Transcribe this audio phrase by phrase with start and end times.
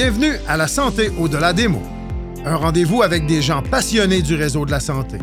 [0.00, 1.82] Bienvenue à La Santé au-delà des mots.
[2.44, 5.18] Un rendez-vous avec des gens passionnés du réseau de la santé.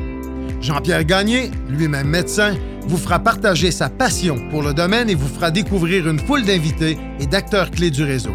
[0.59, 2.55] Jean-Pierre Gagné, lui-même médecin,
[2.85, 6.97] vous fera partager sa passion pour le domaine et vous fera découvrir une foule d'invités
[7.21, 8.33] et d'acteurs clés du réseau.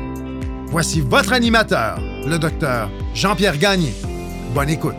[0.69, 3.93] Voici votre animateur, le docteur Jean-Pierre Gagné.
[4.55, 4.97] Bonne écoute.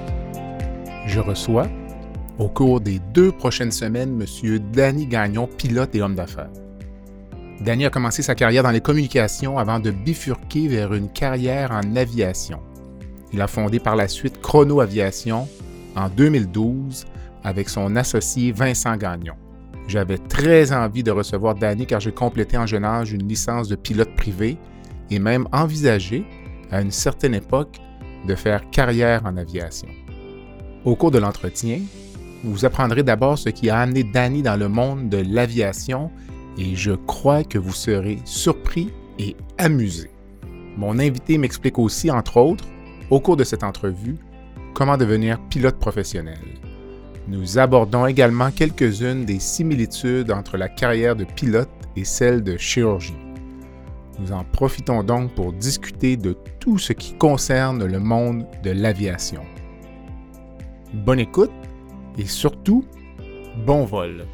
[1.07, 1.67] Je reçois,
[2.37, 4.59] au cours des deux prochaines semaines, M.
[4.71, 6.51] Danny Gagnon, pilote et homme d'affaires.
[7.61, 11.95] Danny a commencé sa carrière dans les communications avant de bifurquer vers une carrière en
[11.95, 12.59] aviation.
[13.33, 15.47] Il a fondé par la suite Chrono Aviation
[15.95, 17.05] en 2012
[17.43, 19.35] avec son associé Vincent Gagnon.
[19.87, 23.75] J'avais très envie de recevoir Danny car j'ai complété en jeune âge une licence de
[23.75, 24.57] pilote privé
[25.11, 26.25] et même envisagé,
[26.71, 27.79] à une certaine époque,
[28.27, 29.89] de faire carrière en aviation.
[30.83, 31.81] Au cours de l'entretien,
[32.43, 36.09] vous apprendrez d'abord ce qui a amené Danny dans le monde de l'aviation
[36.57, 40.09] et je crois que vous serez surpris et amusé.
[40.77, 42.65] Mon invité m'explique aussi, entre autres,
[43.09, 44.17] au cours de cette entrevue,
[44.73, 46.39] comment devenir pilote professionnel.
[47.27, 53.15] Nous abordons également quelques-unes des similitudes entre la carrière de pilote et celle de chirurgie.
[54.19, 59.41] Nous en profitons donc pour discuter de tout ce qui concerne le monde de l'aviation.
[60.93, 61.51] Bonne écoute
[62.17, 62.85] et surtout,
[63.65, 64.25] bon vol.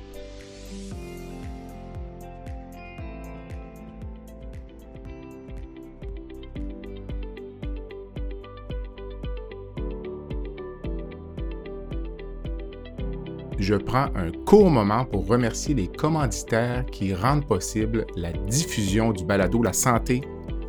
[13.67, 19.25] je prends un court moment pour remercier les commanditaires qui rendent possible la diffusion du
[19.25, 20.21] balado La santé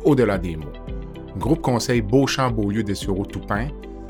[0.03, 0.73] au-delà des mots.
[1.37, 3.69] Groupe Conseil Beauchamp-Beaulieu des Sureau Toupin,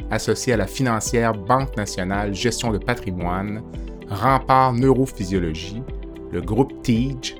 [0.09, 3.61] associé à la financière Banque nationale Gestion de patrimoine,
[4.09, 5.83] Rempart Neurophysiologie,
[6.31, 7.35] le groupe TIGE,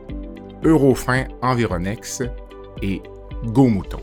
[0.64, 2.22] Eurofin Environex
[2.84, 3.02] et
[3.48, 4.02] Go Mouton.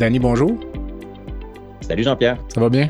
[0.00, 0.52] Danny, bonjour.
[1.82, 2.38] Salut Jean-Pierre.
[2.48, 2.88] Ça va bien?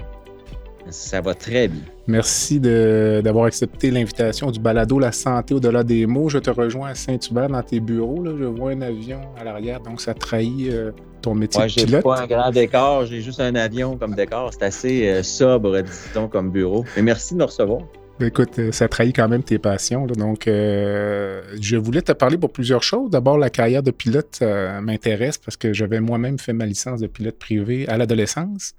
[0.91, 1.82] Ça va très bien.
[2.06, 6.28] Merci d'avoir accepté l'invitation du balado La santé au-delà des mots.
[6.28, 8.25] Je te rejoins à Saint-Hubert dans tes bureaux.
[8.25, 11.91] Je vois un avion à l'arrière, donc ça trahit euh, ton métier de pilote.
[11.91, 14.50] J'ai pas un grand décor, j'ai juste un avion comme décor.
[14.53, 16.84] C'est assez euh, sobre, dit-on, comme bureau.
[16.94, 17.81] Mais merci de me recevoir.
[18.22, 20.06] Écoute, euh, ça trahit quand même tes passions.
[20.06, 23.10] Donc, euh, je voulais te parler pour plusieurs choses.
[23.10, 27.38] D'abord, la carrière de pilote m'intéresse parce que j'avais moi-même fait ma licence de pilote
[27.38, 28.75] privé à l'adolescence.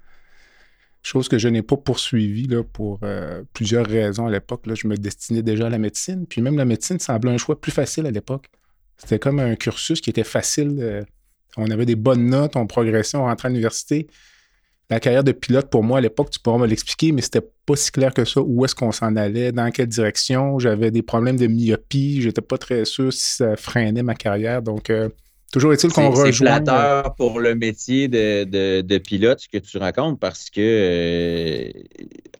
[1.02, 4.62] Chose que je n'ai pas poursuivie pour euh, plusieurs raisons à l'époque.
[4.72, 6.26] Je me destinais déjà à la médecine.
[6.28, 8.46] Puis même la médecine semblait un choix plus facile à l'époque.
[8.96, 11.04] C'était comme un cursus qui était facile.
[11.56, 14.06] on avait des bonnes notes, on progressait, on rentrait à l'université
[14.90, 17.76] la carrière de pilote, pour moi, à l'époque, tu pourras me l'expliquer, mais c'était pas
[17.76, 18.42] si clair que ça.
[18.42, 19.52] Où est-ce qu'on s'en allait?
[19.52, 20.58] Dans quelle direction?
[20.58, 22.20] J'avais des problèmes de myopie.
[22.20, 24.60] J'étais pas très sûr si ça freinait ma carrière.
[24.60, 25.08] Donc, euh,
[25.50, 26.26] toujours est-il qu'on rejoint...
[26.26, 31.70] C'est flatteur pour le métier de, pilote, ce que tu racontes, parce que, euh,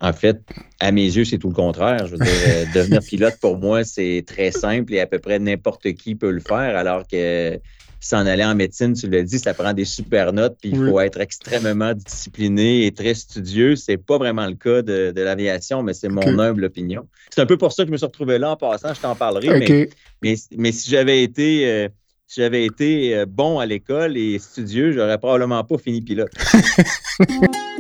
[0.00, 0.42] en fait,
[0.78, 2.06] à mes yeux, c'est tout le contraire.
[2.06, 5.38] Je veux dire, euh, devenir pilote, pour moi, c'est très simple et à peu près
[5.38, 7.58] n'importe qui peut le faire, alors que
[8.06, 11.00] s'en aller en médecine, tu l'as dit, ça prend des super notes, puis il faut
[11.00, 13.76] être extrêmement discipliné et très studieux.
[13.76, 17.06] C'est pas vraiment le cas de, l'aviation, mais c'est mon humble opinion.
[17.30, 19.14] C'est un peu pour ça que je me suis retrouvé là en passant, je t'en
[19.14, 19.88] parlerai.
[20.22, 21.88] Mais, mais, si j'avais été, euh,
[22.26, 26.32] si j'avais été euh, bon à l'école et studieux, j'aurais probablement pas fini pilote.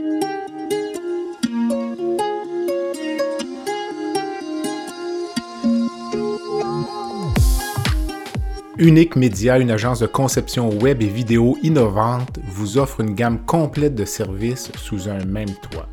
[8.82, 13.94] Unique Média, une agence de conception web et vidéo innovante, vous offre une gamme complète
[13.94, 15.88] de services sous un même toit.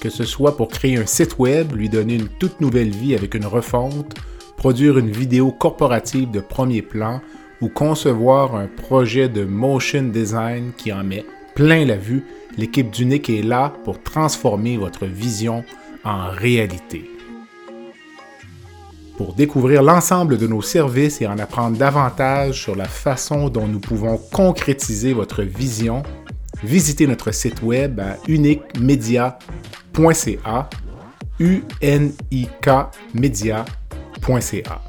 [0.00, 3.36] Que ce soit pour créer un site web, lui donner une toute nouvelle vie avec
[3.36, 4.16] une refonte,
[4.56, 7.20] produire une vidéo corporative de premier plan
[7.60, 12.24] ou concevoir un projet de motion design qui en met plein la vue,
[12.58, 15.62] l'équipe d'Unique est là pour transformer votre vision
[16.02, 17.13] en réalité.
[19.16, 23.78] Pour découvrir l'ensemble de nos services et en apprendre davantage sur la façon dont nous
[23.78, 26.02] pouvons concrétiser votre vision,
[26.64, 30.68] visitez notre site web à uniquemedia.ca
[31.38, 32.70] u n i k
[33.14, 34.80] media.ca.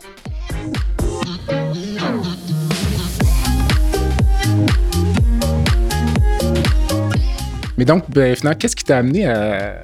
[7.77, 9.81] Mais donc, ben, finalement, qu'est-ce qui t'a amené à,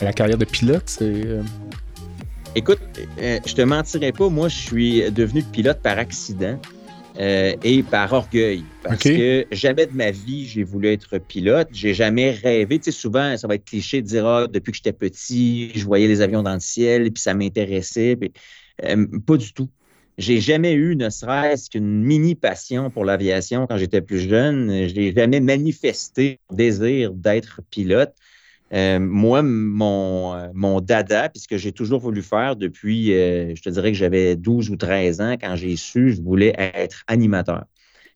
[0.00, 1.02] la carrière de pilote?
[2.54, 2.80] Écoute,
[3.18, 6.58] euh, je te mentirais pas, moi, je suis devenu pilote par accident.
[7.18, 8.64] euh, et par orgueil.
[8.82, 11.68] Parce que jamais de ma vie, j'ai voulu être pilote.
[11.72, 12.78] J'ai jamais rêvé.
[12.78, 15.84] Tu sais, souvent, ça va être cliché de dire ah, depuis que j'étais petit, je
[15.84, 18.18] voyais les avions dans le ciel, puis ça m'intéressait.
[18.84, 19.68] Euh, pas du tout.
[20.18, 24.88] J'ai jamais eu, ne serait-ce qu'une mini passion pour l'aviation quand j'étais plus jeune.
[24.88, 28.14] Je n'ai jamais manifesté le désir d'être pilote.
[28.72, 33.68] Euh, moi, mon, euh, mon dada, puisque j'ai toujours voulu faire depuis, euh, je te
[33.68, 37.64] dirais que j'avais 12 ou 13 ans, quand j'ai su, je voulais être animateur.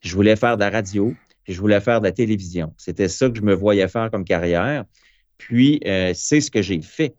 [0.01, 1.15] Je voulais faire de la radio,
[1.47, 2.73] je voulais faire de la télévision.
[2.79, 4.85] C'était ça que je me voyais faire comme carrière.
[5.37, 5.81] Puis,
[6.15, 7.15] c'est ce que j'ai fait.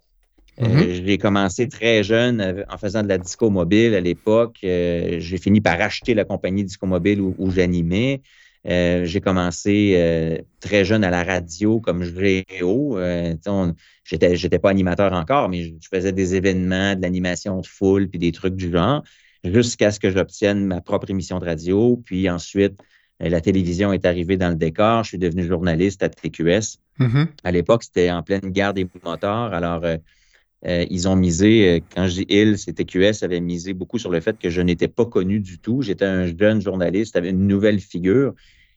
[0.60, 1.06] Mm-hmm.
[1.06, 4.58] j'ai commencé très jeune en faisant de la disco mobile à l'époque.
[4.62, 8.22] j'ai fini par acheter la compagnie disco mobile où j'animais.
[8.68, 12.98] Euh, j'ai commencé euh, très jeune à la radio comme géo.
[12.98, 13.34] Euh,
[14.04, 18.20] j'étais, j'étais pas animateur encore, mais je, faisais des événements, de l'animation de foule, puis
[18.20, 19.04] des trucs du genre,
[19.44, 22.02] jusqu'à ce que j'obtienne ma propre émission de radio.
[22.06, 22.80] Puis ensuite,
[23.20, 25.04] la télévision est arrivée dans le décor.
[25.04, 26.80] Je suis devenu journaliste à TQS.
[27.00, 27.28] Mm-hmm.
[27.44, 29.54] À l'époque, c'était en pleine guerre des moteurs.
[29.54, 29.84] Alors,
[30.66, 34.38] ils ont misé, quand je dis ils, c'est TQS avait misé beaucoup sur le fait
[34.38, 35.82] que je n'étais pas connu du tout.
[35.82, 38.34] J'étais un jeune journaliste, avait une nouvelle figure.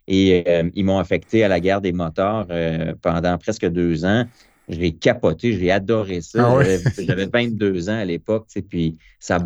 [0.07, 4.27] Et euh, ils m'ont affecté à la guerre des moteurs euh, pendant presque deux ans.
[4.69, 6.59] J'ai capoté, j'ai adoré ça.
[6.59, 6.65] Ah
[6.99, 9.39] j'avais 22 ans à l'époque, puis ça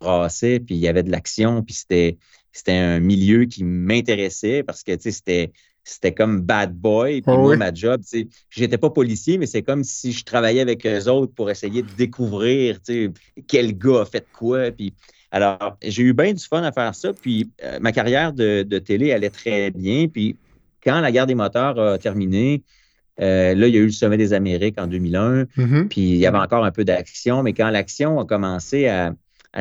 [0.00, 2.16] brassait, puis il y avait de l'action, puis c'était,
[2.52, 5.52] c'était un milieu qui m'intéressait parce que c'était,
[5.84, 7.22] c'était comme bad boy.
[7.22, 8.02] Puis ah moi, ma job,
[8.50, 11.90] j'étais pas policier, mais c'est comme si je travaillais avec eux autres pour essayer de
[11.96, 12.78] découvrir
[13.46, 14.70] quel gars a fait quoi.
[14.70, 14.94] Puis
[15.32, 17.12] alors, j'ai eu bien du fun à faire ça.
[17.14, 20.06] Puis, euh, ma carrière de, télé allait très bien.
[20.06, 20.36] Puis,
[20.84, 22.62] quand la guerre des moteurs a terminé,
[23.20, 25.44] euh, là, il y a eu le sommet des Amériques en 2001.
[25.44, 25.88] Mm-hmm.
[25.88, 27.42] Puis, il y avait encore un peu d'action.
[27.42, 29.14] Mais quand l'action a commencé à,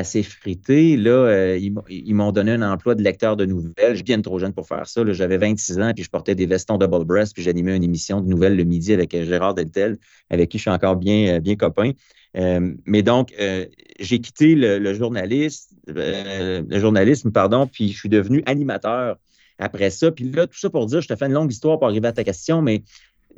[0.03, 3.95] s'effriter, là, euh, ils, m'ont donné un emploi de lecteur de nouvelles.
[3.95, 5.03] Je bien trop jeune pour faire ça.
[5.11, 8.27] J'avais 26 ans, puis je portais des vestons double breast, puis j'animais une émission de
[8.27, 9.97] nouvelles le midi avec Gérard Deltel,
[10.29, 11.91] avec qui je suis encore bien, bien copain.
[12.37, 13.65] Euh, mais donc, euh,
[13.99, 19.17] j'ai quitté le, journaliste, euh, le journalisme, pardon, puis je suis devenu animateur
[19.59, 20.11] après ça.
[20.11, 22.13] Puis là, tout ça pour dire, je te fais une longue histoire pour arriver à
[22.13, 22.83] ta question, mais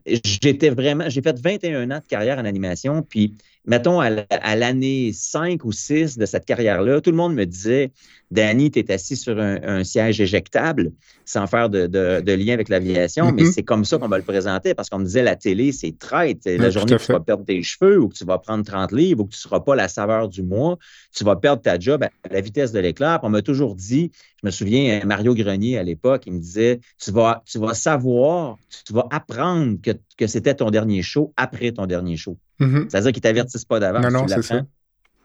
[0.06, 3.34] j'étais vraiment, j'ai fait 21 ans de carrière en animation, puis
[3.65, 7.92] mettons à l'année 5 ou 6 de cette carrière-là, tout le monde me disait
[8.31, 10.92] Danny, tu es assis sur un, siège éjectable,
[11.24, 13.51] sans faire de, lien avec l'aviation, mais mm-hmm.
[13.54, 16.45] c'est comme ça qu'on va le présenter parce qu'on me disait la télé, c'est traite.
[16.45, 19.21] La journée où tu vas perdre tes cheveux ou que tu vas prendre 30 livres
[19.21, 20.77] ou que tu ne seras pas la saveur du mois,
[21.16, 23.19] tu vas perdre ta job à la vitesse de l'éclair.
[23.24, 24.12] On m'a toujours dit,
[24.44, 28.57] je me souviens, Mario Grenier à l'époque, il me disait tu vas, tu vas savoir,
[28.86, 32.38] tu vas apprendre que, c'était ton dernier show après ton dernier show.
[32.60, 32.90] Mm-hmm.
[32.90, 34.04] C'est-à-dire qu'ils ne t'avertissent pas d'avance.
[34.04, 34.62] Non, non, c'est ça.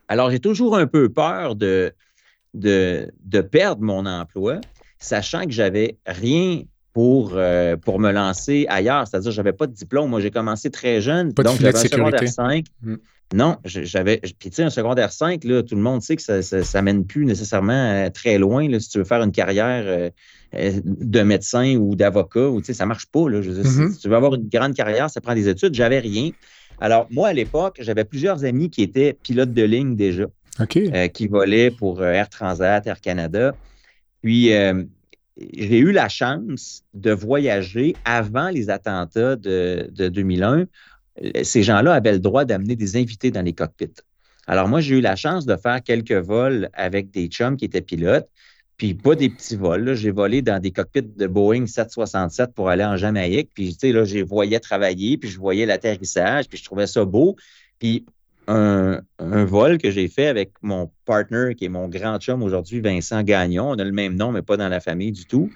[0.06, 1.92] Alors, j'ai toujours un peu peur de,
[2.54, 4.60] de, perdre mon emploi,
[4.98, 6.62] sachant que j'avais rien
[6.92, 9.06] pour, euh, pour me lancer ailleurs.
[9.08, 10.10] C'est-à-dire, je n'avais pas de diplôme.
[10.10, 11.32] Moi, j'ai commencé très jeune.
[11.32, 12.66] donc, j'avais un secondaire 5.
[12.82, 12.94] Mm.
[13.34, 14.18] Non, j'avais.
[14.18, 17.04] Puis, tu sais, un secondaire 5, là, tout le monde sait que ça ne mène
[17.04, 18.66] plus nécessairement euh, très loin.
[18.68, 22.74] Là, si tu veux faire une carrière euh, de médecin ou d'avocat, ou, tu sais,
[22.74, 23.28] ça ne marche pas.
[23.28, 23.40] Là.
[23.40, 23.92] Mm-hmm.
[23.92, 25.74] si, tu veux avoir une grande carrière, ça prend des études.
[25.74, 26.30] J'avais rien.
[26.80, 30.26] Alors, moi, à l'époque, j'avais plusieurs amis qui étaient pilotes de ligne déjà.
[30.76, 33.54] Euh, qui volait pour euh, Air Transat, Air Canada.
[34.22, 34.82] Puis, euh,
[35.36, 40.66] j'ai eu la chance de voyager avant les attentats de, 2001.
[41.42, 43.94] Ces gens-là avaient le droit d'amener des invités dans les cockpits.
[44.46, 47.82] Alors, moi, j'ai eu la chance de faire quelques vols avec des chums qui étaient
[47.82, 48.28] pilotes,
[48.78, 49.94] puis pas des petits vols.
[49.94, 53.50] J'ai volé dans des cockpits de Boeing 767 pour aller en Jamaïque.
[53.52, 57.04] Puis, tu sais, là, je voyais travailler, puis je voyais l'atterrissage, puis je trouvais ça
[57.04, 57.36] beau.
[57.78, 58.06] Puis,
[58.48, 63.22] un, vol que j'ai fait avec mon partner, qui est mon grand chum aujourd'hui, Vincent
[63.22, 63.70] Gagnon.
[63.70, 65.50] On a le même nom, mais pas dans la famille du tout.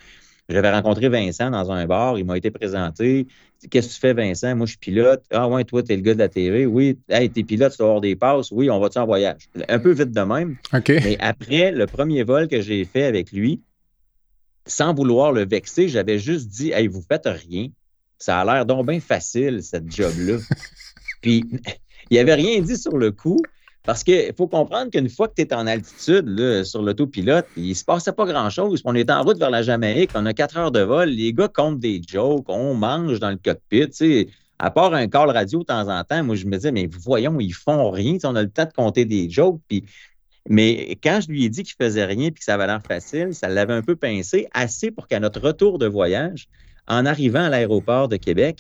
[0.49, 3.27] J'avais rencontré Vincent dans un bar, il m'a été présenté.
[3.71, 4.55] Qu'est-ce que tu fais, Vincent?
[4.57, 5.23] Moi, je suis pilote.
[5.31, 6.67] Ah ouais, toi, tu es le gars de la TV.
[6.67, 8.51] Oui, hey, t'es pilote, tu dois avoir des passes.
[8.51, 9.49] Oui, on va-tu en voyage?
[9.69, 10.57] Un peu vite de même.
[10.73, 10.89] OK.
[10.89, 13.61] Mais après le premier vol que j'ai fait avec lui,
[14.67, 17.69] sans vouloir le vexer, j'avais juste dit Hey, vous faites rien.
[18.19, 20.39] Ça a l'air donc bien facile, cette job-là.
[21.23, 21.45] Puis
[22.11, 23.41] il n'avait rien dit sur le coup.
[23.85, 27.75] Parce qu'il faut comprendre qu'une fois que tu es en altitude sur l'autopilote, il ne
[27.75, 28.81] se passait pas grand-chose.
[28.85, 31.49] On est en route vers la Jamaïque, on a quatre heures de vol, les gars
[31.49, 33.91] comptent des jokes, on mange dans le cockpit.
[34.61, 37.41] À part un call radio de temps en temps, moi, je me disais, mais voyons,
[37.41, 38.19] ils font rien.
[38.23, 39.61] on a le temps de compter des jokes.
[40.49, 43.35] Mais quand je lui ai dit qu'il faisait rien et que ça avait l'air facile,
[43.35, 46.49] ça l'avait un peu pincé, assez pour qu'à notre retour de voyage,
[46.87, 48.59] en arrivant à l'aéroport de Québec,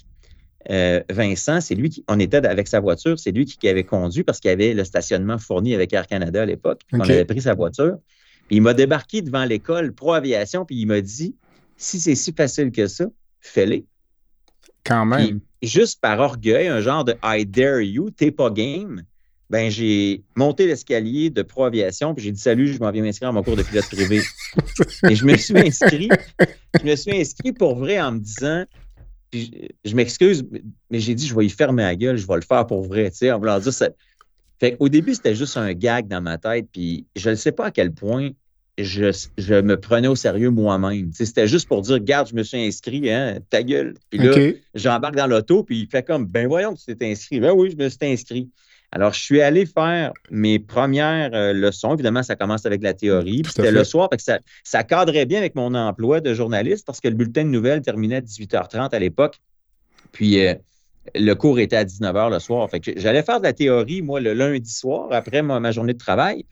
[0.70, 4.22] euh, Vincent, c'est lui qui, on était avec sa voiture, c'est lui qui, avait conduit
[4.22, 6.82] parce qu'il y avait le stationnement fourni avec Air Canada à l'époque.
[6.92, 7.98] On avait pris sa voiture.
[8.46, 11.34] Puis il m'a débarqué devant l'école Pro Aviation, puis il m'a dit
[11.76, 13.06] si c'est si facile que ça,
[13.40, 13.84] fais-le.
[14.84, 15.40] Quand même.
[15.62, 19.02] juste par orgueil, un genre de I dare you, t'es pas game.
[19.48, 23.28] Ben, j'ai monté l'escalier de Pro Aviation, puis j'ai dit salut, je m'en viens m'inscrire
[23.28, 24.22] à mon cours de pilote privé.
[25.10, 26.08] Et je me suis inscrit,
[26.80, 28.64] je me suis inscrit pour vrai en me disant,
[29.32, 30.44] je, m'excuse,
[30.90, 33.10] mais j'ai dit je vais y fermer la gueule, je vais le faire pour vrai,
[33.10, 33.88] tu sais, en voulant dire ça.
[34.60, 37.66] Fait au début, c'était juste un gag dans ma tête, puis je ne sais pas
[37.66, 38.30] à quel point
[38.78, 41.10] je, me prenais au sérieux moi-même.
[41.12, 43.94] C'était juste pour dire, regarde, je me suis inscrit, hein, ta gueule.
[44.10, 47.40] Puis là, j'embarque dans l'auto, puis il fait comme, ben voyons, tu t'es inscrit.
[47.40, 48.50] Ben oui, je me suis inscrit.
[48.94, 51.94] Alors, je suis allé faire mes premières euh, leçons.
[51.94, 53.40] Évidemment, ça commence avec la théorie.
[53.40, 56.84] Puis c'était le soir, parce que ça, ça cadrait bien avec mon emploi de journaliste
[56.86, 59.40] parce que le bulletin de nouvelles terminait à 18h30 à l'époque.
[60.12, 60.54] Puis euh,
[61.14, 62.68] le cours était à 19h le soir.
[62.68, 65.98] Fait que j'allais faire de la théorie, moi, le lundi soir, après ma journée de
[65.98, 66.44] travail.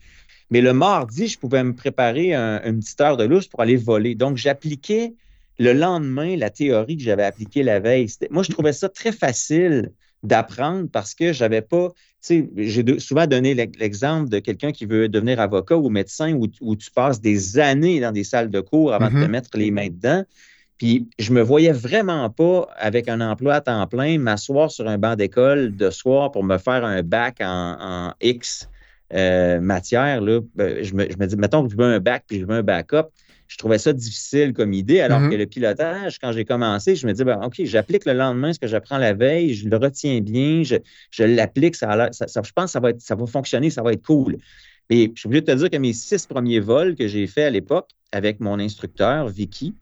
[0.49, 4.15] Mais le mardi, je pouvais me préparer une petite heure de louche pour aller voler.
[4.15, 5.13] Donc, j'appliquais
[5.59, 8.11] le lendemain la théorie que j'avais appliquée la veille.
[8.31, 9.91] Moi, je trouvais ça très facile
[10.23, 15.09] d'apprendre parce que j'avais pas, tu sais, j'ai souvent donné l'exemple de quelqu'un qui veut
[15.09, 19.07] devenir avocat ou médecin où, tu passes des années dans des salles de cours avant
[19.07, 19.27] de te mm-hmm.
[19.27, 20.23] mettre les mains dedans.
[20.77, 24.97] Puis je me voyais vraiment pas avec un emploi à temps plein m'asseoir sur un
[24.97, 28.67] banc d'école de soir pour me faire un bac en X
[29.13, 32.23] euh, matière, là, ben, je, me, je, me, dis, mettons que je veux un bac
[32.27, 33.09] puis je veux un backup.
[33.51, 35.29] Je trouvais ça difficile comme idée, alors mm-hmm.
[35.29, 38.59] que le pilotage, quand j'ai commencé, je me dis, ben, OK, j'applique le lendemain ce
[38.59, 40.77] que j'apprends la veille, je le retiens bien, je,
[41.09, 43.91] je l'applique, ça, ça, je pense que ça va, être, ça va fonctionner, ça va
[43.91, 44.37] être cool.
[44.89, 47.47] Et je suis obligé de te dire que mes six premiers vols que j'ai faits
[47.47, 49.75] à l'époque avec mon instructeur, Vicky,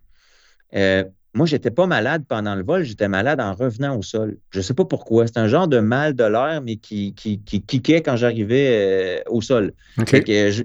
[0.74, 1.04] euh,
[1.36, 4.40] moi, j'étais pas malade pendant le vol, j'étais malade en revenant au sol.
[4.50, 5.28] Je ne sais pas pourquoi.
[5.28, 9.42] C'est un genre de mal de l'air, mais qui, qui, qui quand j'arrivais euh, au
[9.42, 9.74] sol.
[9.98, 10.64] je,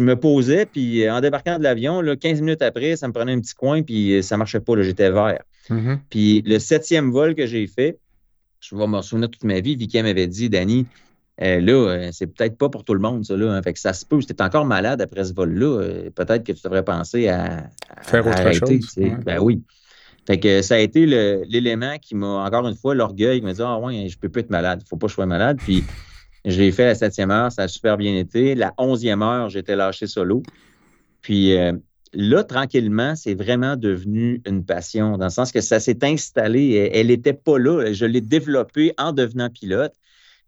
[0.00, 3.40] me posais, puis euh, en débarquant de l'avion, 15 minutes après, ça me prenait un
[3.40, 4.80] petit coin, puis euh, ça ne marchait pas.
[4.82, 5.42] J'étais vert.
[5.68, 5.98] Mm-hmm.
[6.08, 7.98] Puis le septième vol que j'ai fait,
[8.60, 10.86] je vais me souvenir toute ma vie, Vicky m'avait dit, Danny,
[11.38, 13.36] là, c'est peut-être pas pour tout le monde, ça.
[13.36, 13.62] Là, hein.
[13.62, 14.20] Fait que ça se peut.
[14.20, 17.68] Si tu encore malade après ce vol-là, peut-être que tu devrais penser à,
[18.02, 18.88] faire autre chose.
[19.24, 19.60] Ben oui.
[20.26, 23.62] Fait que ça a été l'élément qui m'a, encore une fois, l'orgueil qui m'a dit
[23.62, 25.58] Ah ouais, je peux plus être malade, faut pas que je sois malade.
[25.60, 25.82] Puis
[26.44, 28.54] j'ai fait la septième heure, ça a super bien été.
[28.54, 30.42] La onzième heure, j'étais lâché solo.
[31.20, 31.72] Puis euh,
[32.12, 36.90] là, tranquillement, c'est vraiment devenu une passion, dans le sens que ça s'est installé.
[36.92, 37.92] Elle n'était pas là.
[37.92, 39.94] Je l'ai développée en devenant pilote.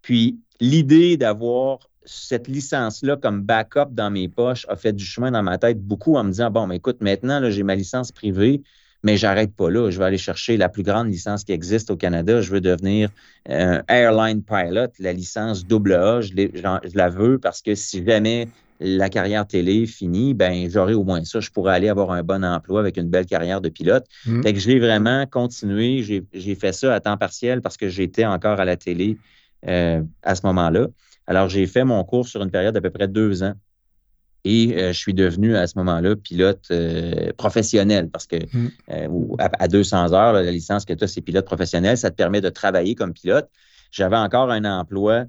[0.02, 5.42] Puis l'idée d'avoir cette licence-là comme backup dans mes poches a fait du chemin dans
[5.42, 8.62] ma tête beaucoup en me disant Bon, mais écoute, maintenant, j'ai ma licence privée
[9.04, 9.90] mais j'arrête pas là.
[9.90, 12.40] Je vais aller chercher la plus grande licence qui existe au Canada.
[12.40, 13.10] Je veux devenir
[13.48, 16.22] un airline pilot, la licence AA.
[16.22, 18.48] Je, je, la veux parce que si jamais
[18.80, 21.38] la carrière télé finit, ben j'aurai au moins ça.
[21.38, 24.06] Je pourrais aller avoir un bon emploi avec une belle carrière de pilote.
[24.26, 24.42] Mmh.
[24.42, 26.02] Fait que je l'ai vraiment continué.
[26.32, 29.18] J'ai fait ça à temps partiel parce que j'étais encore à la télé
[29.68, 30.88] euh, à ce moment-là.
[31.26, 33.54] Alors, j'ai fait mon cours sur une période d'à peu près deux ans.
[34.44, 38.70] Et euh, je suis devenu à ce moment-là pilote euh, professionnel parce que mm.
[38.90, 39.08] euh,
[39.38, 41.96] à, 200 heures, la licence que tu as, c'est pilote professionnel.
[41.96, 43.48] Ça te permet de travailler comme pilote.
[43.90, 45.24] J'avais encore un emploi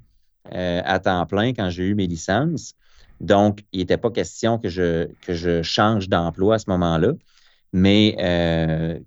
[0.52, 2.76] à temps plein quand j'ai eu mes licences.
[3.20, 7.14] Donc, il n'était pas question que je, que je change d'emploi à ce moment-là.
[7.74, 8.16] Mais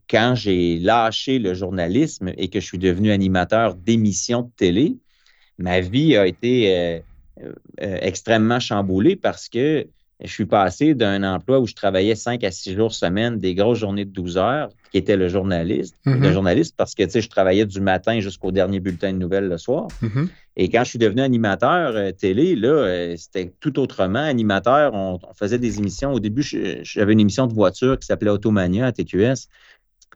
[0.09, 4.97] quand j'ai lâché le journalisme et que je suis devenu animateur d'émissions de télé,
[5.59, 7.03] ma vie a été
[7.81, 9.87] extrêmement chamboulée parce que
[10.21, 13.79] je suis passé d'un emploi où je travaillais 5 à 6 jours semaine, des grosses
[13.79, 16.33] journées de 12 heures, qui était le journaliste, le mm-hmm.
[16.33, 19.87] journaliste parce que je travaillais du matin jusqu'au dernier bulletin de nouvelles le soir.
[20.03, 20.29] Mm-hmm.
[20.57, 24.19] Et quand je suis devenu animateur euh, télé, là, euh, c'était tout autrement.
[24.19, 26.13] Animateur, on, faisait des émissions.
[26.13, 29.49] Au début, j'avais une émission de voiture qui s'appelait Automania à TQS.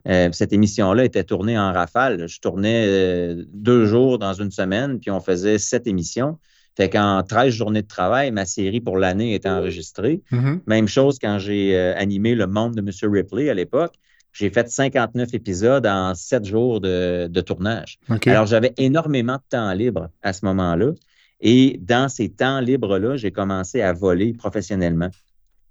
[0.05, 2.27] Euh, cette émission-là était tournée en rafale.
[2.27, 6.37] Je tournais deux jours dans une semaine, puis on faisait sept émissions.
[6.75, 10.21] Fait qu'en 13 journées de travail, ma série pour l'année était enregistrée.
[10.31, 10.59] Mm-hmm.
[10.65, 13.11] Même chose quand j'ai euh, animé Le Monde de M.
[13.11, 13.93] Ripley à l'époque.
[14.31, 17.99] J'ai fait 59 épisodes en 7 jours de, tournage.
[18.25, 20.93] Alors, j'avais énormément de temps libre à ce moment-là.
[21.39, 25.11] Et dans ces temps libres-là, j'ai commencé à voler professionnellement.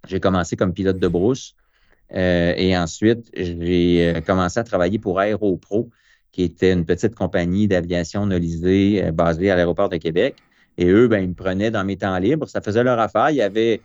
[0.06, 1.56] J'ai commencé comme pilote de brousse.
[2.14, 5.90] Euh, et ensuite, j'ai euh, commencé à travailler pour AeroPro,
[6.30, 10.36] qui était une petite compagnie d'aviation nolisée basée à l'aéroport de Québec.
[10.78, 12.48] Et eux, ben, ils me prenaient dans mes temps libres.
[12.48, 13.30] Ça faisait leur affaire.
[13.30, 13.80] Il y avait,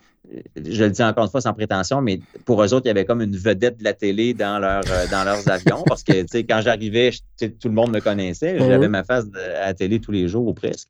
[0.56, 3.06] je le dis encore une fois sans prétention, mais pour eux autres, il y avait
[3.06, 5.84] comme une vedette de la télé dans, leur, euh, dans leurs avions.
[5.86, 8.58] Parce que, tu sais, quand j'arrivais, tout le monde me connaissait.
[8.58, 10.90] J'avais ma face à la télé tous les jours ou presque.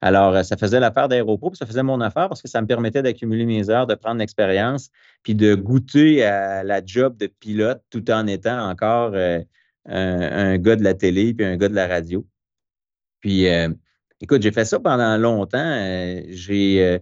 [0.00, 3.02] Alors, ça faisait l'affaire d'aéroport, puis ça faisait mon affaire parce que ça me permettait
[3.02, 4.90] d'accumuler mes heures, de prendre l'expérience,
[5.22, 9.42] puis de goûter à la job de pilote tout en étant encore un,
[9.86, 12.26] un, gars de la télé puis un gars de la radio.
[13.20, 13.46] Puis,
[14.22, 15.78] écoute, j'ai fait ça pendant longtemps.
[16.28, 17.00] j'ai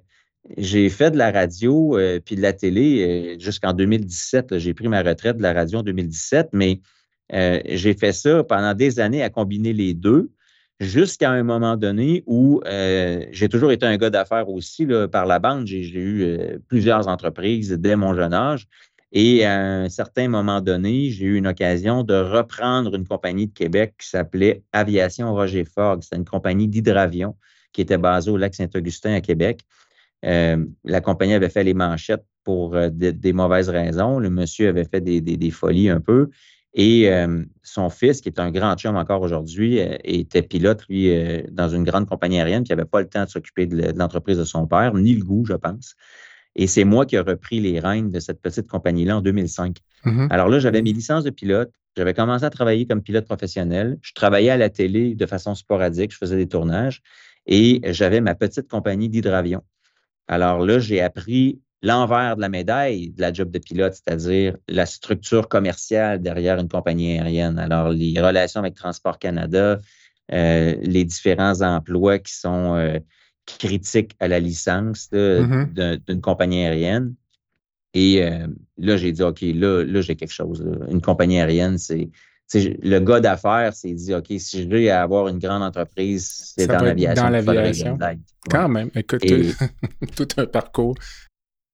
[0.56, 4.58] j'ai fait de la radio euh, puis de la télé euh, jusqu'en 2017.
[4.58, 6.80] J'ai pris ma retraite de la radio en 2017, mais
[7.32, 10.30] euh, j'ai fait ça pendant des années à combiner les deux
[10.80, 15.66] jusqu'à un moment donné où j'ai toujours été un gars d'affaires aussi par la bande.
[15.66, 18.66] J'ai eu plusieurs entreprises dès mon jeune âge.
[19.12, 23.52] Et à un certain moment donné, j'ai eu une occasion de reprendre une compagnie de
[23.52, 26.02] Québec qui s'appelait Aviation Roger Fogg.
[26.02, 27.36] C'était une compagnie d'hydravion
[27.72, 29.62] qui était basée au lac Saint-Augustin à Québec.
[30.24, 34.18] Euh, la compagnie avait fait les manchettes pour euh, des mauvaises raisons.
[34.18, 36.30] Le monsieur avait fait des, folies un peu.
[36.74, 41.10] Et euh, son fils, qui est un grand chum encore aujourd'hui, était pilote, lui,
[41.50, 44.44] dans une grande compagnie aérienne, qui n'avait pas le temps de s'occuper de, l'entreprise de
[44.44, 45.96] son père, ni le goût, je pense.
[46.56, 49.76] Et c'est moi qui ai repris les rênes de cette petite compagnie-là en 2005.
[50.04, 50.28] Mm-hmm.
[50.30, 51.70] Alors là, j'avais mes licences de pilote.
[51.96, 53.98] J'avais commencé à travailler comme pilote professionnel.
[54.02, 56.12] Je travaillais à la télé de façon sporadique.
[56.12, 57.02] Je faisais des tournages.
[57.46, 59.62] Et j'avais ma petite compagnie d'hydravion.
[60.28, 64.86] Alors là, j'ai appris l'envers de la médaille de la job de pilote, c'est-à-dire la
[64.86, 67.58] structure commerciale derrière une compagnie aérienne.
[67.58, 69.78] Alors, les relations avec Transport Canada,
[70.32, 72.98] euh, les différents emplois qui sont euh,
[73.58, 76.04] critiques à la licence mm-hmm.
[76.06, 77.14] d'une compagnie aérienne.
[77.94, 78.46] Et euh,
[78.78, 80.64] là, j'ai dit, OK, là, là j'ai quelque chose.
[80.90, 82.10] Une compagnie aérienne, c'est
[82.54, 86.82] le gars d'affaires s'est dit, OK, si je veux avoir une grande entreprise, c'est dans
[86.82, 87.22] l'aviation.
[87.22, 87.98] Dans l'aviation.
[88.48, 89.22] Quand même, écoute,
[90.16, 90.94] tout un parcours.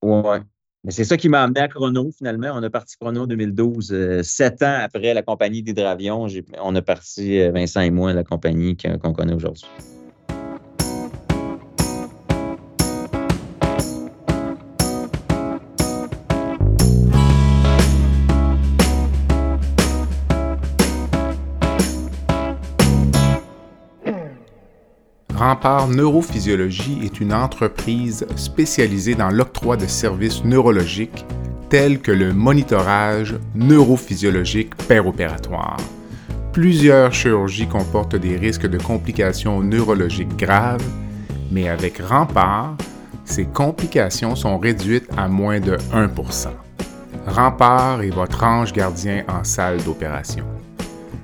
[0.02, 0.38] Oui,
[0.84, 2.52] mais c'est ça qui m'a amené à Chrono, finalement.
[2.54, 3.92] On a parti Chrono 2012.
[3.92, 6.26] Euh, sept ans après la compagnie d'hydravion,
[6.62, 9.66] on a parti, euh, Vincent et moi, la compagnie qu'on connaît aujourd'hui.
[25.46, 31.24] Rempart Neurophysiologie est une entreprise spécialisée dans l'octroi de services neurologiques
[31.68, 35.76] tels que le monitorage neurophysiologique péropératoire.
[36.52, 40.82] Plusieurs chirurgies comportent des risques de complications neurologiques graves,
[41.52, 42.76] mais avec Rempart,
[43.24, 46.48] ces complications sont réduites à moins de 1%
[47.28, 50.55] Rempart est votre ange gardien en salle d'opération.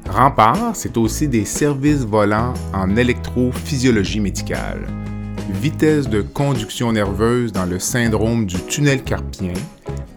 [0.09, 4.87] Rempart, c'est aussi des services volants en électrophysiologie médicale,
[5.51, 9.55] vitesse de conduction nerveuse dans le syndrome du tunnel carpien,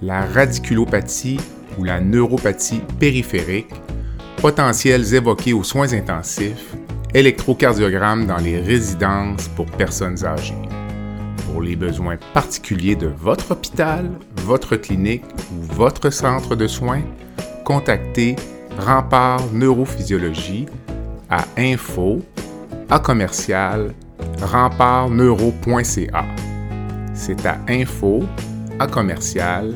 [0.01, 1.39] la radiculopathie
[1.77, 3.73] ou la neuropathie périphérique,
[4.41, 6.75] potentiels évoqués aux soins intensifs,
[7.13, 10.53] électrocardiogramme dans les résidences pour personnes âgées.
[11.45, 17.01] Pour les besoins particuliers de votre hôpital, votre clinique ou votre centre de soins,
[17.63, 18.35] contactez
[18.77, 20.65] Rempart Neurophysiologie
[21.29, 22.21] à info
[22.89, 23.93] à commercial
[24.41, 26.25] rempartneuro.ca.
[27.13, 28.23] C'est à info
[28.79, 29.73] à commercial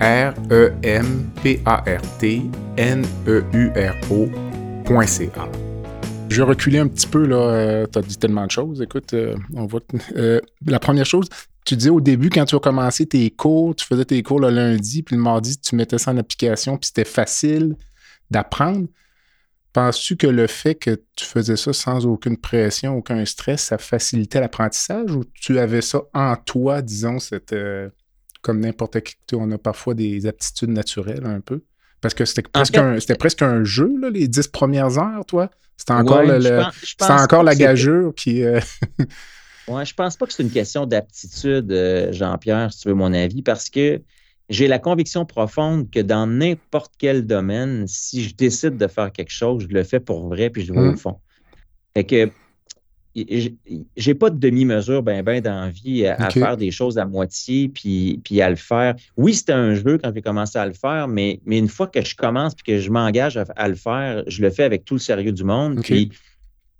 [0.00, 2.42] r e m p a r t
[2.76, 5.48] n e u r o.ca.
[6.30, 7.36] Je vais reculer un petit peu, là.
[7.36, 8.80] Euh, tu as dit tellement de choses.
[8.80, 9.80] Écoute, euh, on voit.
[10.16, 11.28] Euh, la première chose,
[11.64, 14.48] tu disais au début, quand tu as commencé tes cours, tu faisais tes cours le
[14.48, 17.76] lundi, puis le mardi, tu mettais ça en application, puis c'était facile
[18.30, 18.88] d'apprendre.
[19.72, 24.40] Penses-tu que le fait que tu faisais ça sans aucune pression, aucun stress, ça facilitait
[24.40, 27.88] l'apprentissage ou tu avais ça en toi, disons, c'était euh,
[28.42, 31.62] comme n'importe qui, on a parfois des aptitudes naturelles un peu?
[32.00, 35.50] Parce que c'était presque, un, presque un jeu, les dix premières heures, toi?
[35.76, 36.62] C'était encore, le,
[37.10, 38.42] encore la gageure qui.
[38.42, 38.60] Euh,
[39.68, 43.12] ouais, je pense pas que c'est une question d'aptitude, euh, Jean-Pierre, si tu veux mon
[43.12, 44.02] avis, parce que
[44.50, 49.30] j'ai la conviction profonde que dans n'importe quel domaine, si je décide de faire quelque
[49.30, 50.98] chose, je le fais pour vrai puis je vais au mmh.
[50.98, 51.16] fond.
[51.94, 52.30] Fait que
[53.14, 58.40] j'ai pas de demi-mesure ben ben d'envie à, faire des choses à moitié puis, puis
[58.40, 58.94] à le faire.
[59.16, 62.04] Oui, c'était un jeu quand j'ai commencé à le faire, mais, mais une fois que
[62.04, 65.00] je commence puis que je m'engage à, le faire, je le fais avec tout le
[65.00, 65.80] sérieux du monde.
[65.82, 66.10] Puis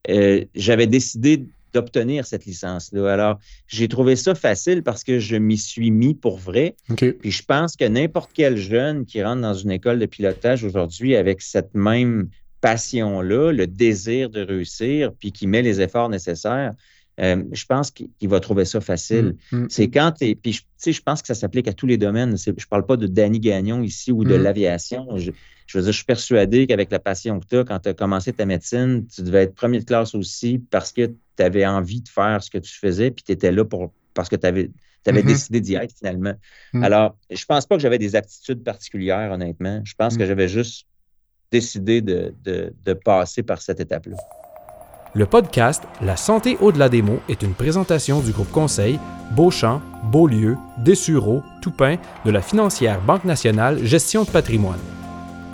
[0.09, 3.13] euh, j'avais décidé d'obtenir cette licence-là.
[3.13, 6.77] Alors, j'ai trouvé ça facile parce que je m'y suis mis pour vrai.
[6.97, 11.17] Puis je pense que n'importe quel jeune qui rentre dans une école de pilotage aujourd'hui
[11.17, 12.29] avec cette même
[12.61, 16.73] passion-là, le désir de réussir, puis qui met les efforts nécessaires,
[17.21, 19.37] euh, je pense qu'il va trouver ça facile.
[19.53, 19.91] Mm, mm, c'est mm.
[19.91, 22.37] quand tu Puis, je pense que ça s'applique à tous les domaines.
[22.37, 25.07] Je ne parle pas de Danny Gagnon ici ou de l'aviation.
[25.71, 27.95] Je, veux dire, je suis persuadé qu'avec la passion que tu as, quand tu as
[27.95, 32.01] commencé ta médecine, tu devais être premier de classe aussi parce que tu avais envie
[32.01, 34.69] de faire ce que tu faisais, puis tu étais là pour parce que tu avais,
[35.07, 35.27] avais mm-hmm.
[35.27, 36.35] décidé d'y être finalement.
[36.73, 36.83] Mm.
[36.83, 39.81] Alors, je pense pas que j'avais des aptitudes particulières, honnêtement.
[39.85, 40.27] Je pense que mm.
[40.27, 40.89] j'avais juste
[41.53, 44.17] décidé de, de passer par cette étape-là.
[45.15, 48.99] Le podcast La santé au-delà des mots est une présentation du groupe conseil
[49.37, 54.81] Beauchamp, Beaulieu, Dessureau, Toupin de la financière Banque nationale Gestion de patrimoine.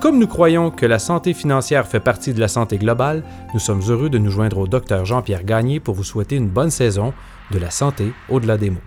[0.01, 3.23] Comme nous croyons que la santé financière fait partie de la santé globale,
[3.55, 6.71] nous sommes heureux de nous joindre au docteur Jean-Pierre Gagné pour vous souhaiter une bonne
[6.71, 7.13] saison
[7.51, 8.81] de la santé au-delà des mots.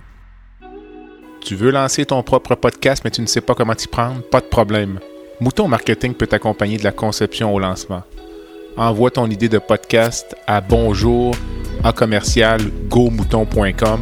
[1.42, 4.22] Tu veux lancer ton propre podcast mais tu ne sais pas comment t'y prendre?
[4.22, 5.00] Pas de problème.
[5.40, 8.04] Mouton Marketing peut t'accompagner de la conception au lancement
[8.80, 11.36] envoie ton idée de podcast à bonjour
[11.84, 14.02] à commercial gomouton.com.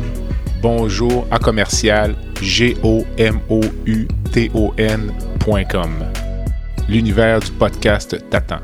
[0.62, 4.74] Bonjour à commercial g o m o u t o.
[6.89, 8.62] L'univers du podcast t'attend.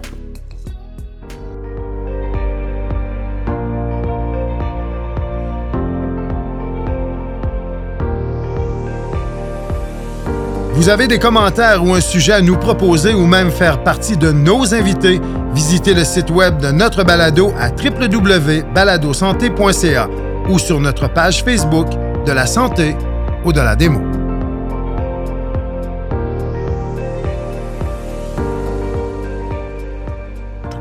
[10.73, 14.31] Vous avez des commentaires ou un sujet à nous proposer ou même faire partie de
[14.31, 15.21] nos invités,
[15.53, 20.09] visitez le site web de notre balado à www.baladosanté.ca
[20.49, 21.87] ou sur notre page Facebook
[22.25, 22.95] de la santé
[23.45, 23.75] ou de la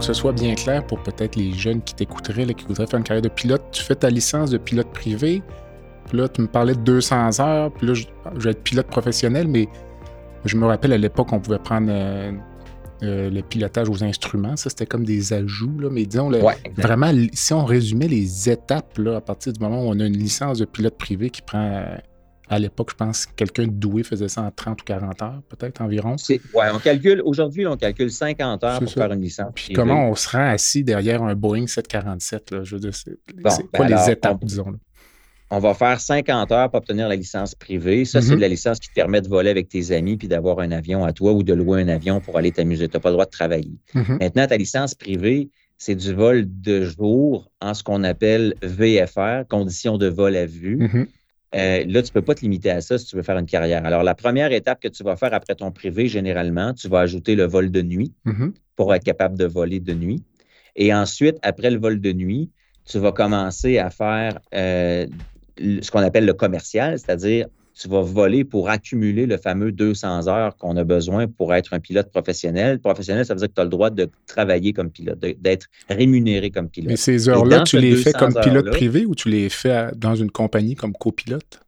[0.03, 3.05] que ce soit bien clair pour peut-être les jeunes qui t'écouteraient, qui voudraient faire une
[3.05, 5.43] carrière de pilote, tu fais ta licence de pilote privé,
[6.09, 7.73] puis là, tu me parlais de 200 heures.
[7.73, 9.69] Puis là, je, vais être pilote professionnel, mais
[10.45, 12.33] je me rappelle à l'époque, on pouvait prendre euh,
[13.05, 14.57] euh, le pilotage aux instruments.
[14.57, 15.79] Ça, c'était comme des ajouts.
[15.79, 15.89] Là.
[15.91, 16.31] Mais disons,
[16.77, 20.19] vraiment, si on résumait les étapes là, à partir du moment où on a une
[20.19, 21.85] licence de pilote privé qui prend.
[22.53, 25.43] À l'époque, je pense que quelqu'un de doué faisait ça en 30 ou 40 heures,
[25.49, 26.17] peut-être environ.
[26.29, 29.53] Oui, on calcule, aujourd'hui, on calcule 50 heures pour faire une licence.
[29.55, 32.51] Puis comment on se rend assis derrière un Boeing 747?
[32.51, 32.63] Là?
[32.63, 33.19] Je veux dire, c'est,
[33.73, 34.71] quoi ben les étapes, disons?
[34.71, 34.77] Là?
[35.53, 38.07] on va faire 50 heures pour obtenir la licence privée.
[38.07, 38.41] Ça, c'est de mhm.
[38.41, 41.13] la licence qui te permet de voler avec tes amis puis d'avoir un avion à
[41.13, 42.89] toi ou de louer un avion pour aller t'amuser.
[42.89, 43.79] Tu n'as pas le droit de travailler.
[43.95, 44.17] Mhm.
[44.19, 49.99] Maintenant, ta licence privée, c'est du vol de jour en ce qu'on appelle VFR, conditions
[49.99, 50.77] de vol à vue.
[50.77, 51.07] Mhm.
[51.55, 53.47] Euh, là, tu ne peux pas te limiter à ça si tu veux faire une
[53.47, 53.85] carrière.
[53.85, 57.35] Alors, la première étape que tu vas faire après ton privé, généralement, tu vas ajouter
[57.35, 58.13] le vol de nuit
[58.77, 60.23] pour être capable de voler de nuit.
[60.77, 62.51] Et ensuite, après le vol de nuit,
[62.85, 65.07] tu vas commencer à faire euh,
[65.59, 70.57] ce qu'on appelle le commercial, c'est-à-dire tu vas voler pour accumuler le fameux 200 heures
[70.57, 72.79] qu'on a besoin pour être un pilote professionnel.
[72.81, 76.51] Professionnel, ça veut dire que tu as le droit de travailler comme pilote, d'être rémunéré
[76.51, 76.91] comme pilote.
[76.91, 80.31] Mais ces heures-là, tu les fais comme pilote privé ou tu les fais dans une
[80.31, 81.61] compagnie comme copilote?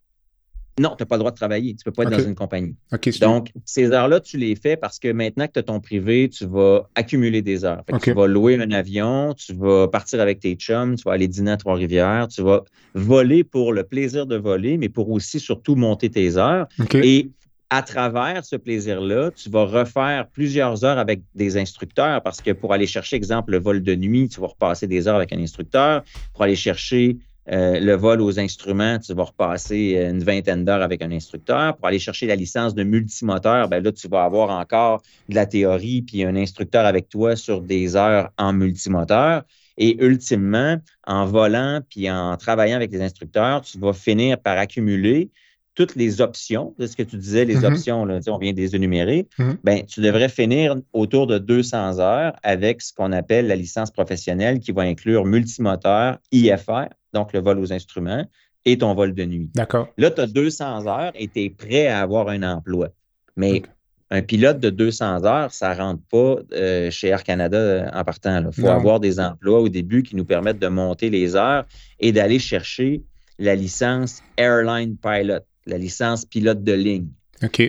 [0.78, 1.74] Non, tu n'as pas le droit de travailler.
[1.74, 2.74] Tu ne peux pas être dans une compagnie.
[3.20, 6.46] Donc, ces heures-là, tu les fais parce que maintenant que tu as ton privé, tu
[6.46, 7.84] vas accumuler des heures.
[8.02, 11.52] Tu vas louer un avion, tu vas partir avec tes chums, tu vas aller dîner
[11.52, 16.10] à Trois-Rivières, tu vas voler pour le plaisir de voler, mais pour aussi surtout monter
[16.10, 16.66] tes heures.
[16.94, 17.30] Et
[17.70, 22.72] à travers ce plaisir-là, tu vas refaire plusieurs heures avec des instructeurs parce que pour
[22.72, 26.02] aller chercher, exemple, le vol de nuit, tu vas repasser des heures avec un instructeur.
[26.32, 27.16] Pour aller chercher
[27.50, 31.76] euh, le vol aux instruments, tu vas repasser une vingtaine d'heures avec un instructeur.
[31.76, 35.46] Pour aller chercher la licence de multimoteur, ben là, tu vas avoir encore de la
[35.46, 39.42] théorie puis un instructeur avec toi sur des heures en multimoteur.
[39.76, 45.30] Et ultimement, en volant puis en travaillant avec les instructeurs, tu vas finir par accumuler
[45.74, 47.72] toutes les options, de ce que tu disais, les mm-hmm.
[47.72, 49.56] options, là, on vient de les énumérer, mm-hmm.
[49.64, 54.60] ben, tu devrais finir autour de 200 heures avec ce qu'on appelle la licence professionnelle
[54.60, 58.26] qui va inclure multimoteur, IFR, donc le vol aux instruments,
[58.64, 59.50] et ton vol de nuit.
[59.54, 59.88] D'accord.
[59.98, 62.88] Là, tu as 200 heures et tu es prêt à avoir un emploi.
[63.36, 63.62] Mais
[64.10, 68.04] un pilote de 200 heures, ça ne rentre pas euh, chez Air Canada euh, en
[68.04, 68.44] partant.
[68.46, 71.64] Il faut avoir des emplois au début qui nous permettent de monter les heures
[72.00, 73.02] et d'aller chercher
[73.38, 77.08] la licence Airline Pilot, la licence pilote de ligne.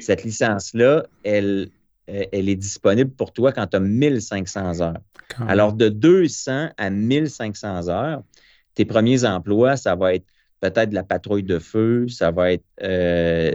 [0.02, 1.70] Cette licence-là, elle,
[2.10, 5.02] euh, elle est disponible pour toi quand tu as 1500 heures.
[5.48, 8.24] Alors, de 200 à 1500 heures,
[8.76, 10.26] tes premiers emplois, ça va être
[10.62, 13.52] peut-être de la patrouille de feu, ça va être euh,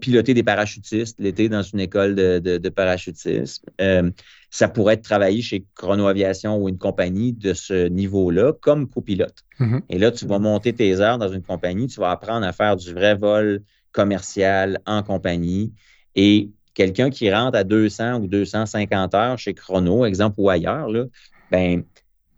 [0.00, 3.64] piloter des parachutistes l'été dans une école de, parachutisme.
[3.80, 4.10] Euh,
[4.50, 9.44] ça pourrait être travailler chez Chrono Aviation ou une compagnie de ce niveau-là comme copilote.
[9.60, 9.82] Mm-hmm.
[9.90, 12.76] Et là, tu vas monter tes heures dans une compagnie, tu vas apprendre à faire
[12.76, 15.72] du vrai vol commercial en compagnie.
[16.14, 21.04] Et quelqu'un qui rentre à 200 ou 250 heures chez Chrono, exemple, ou ailleurs, là,
[21.50, 21.82] ben,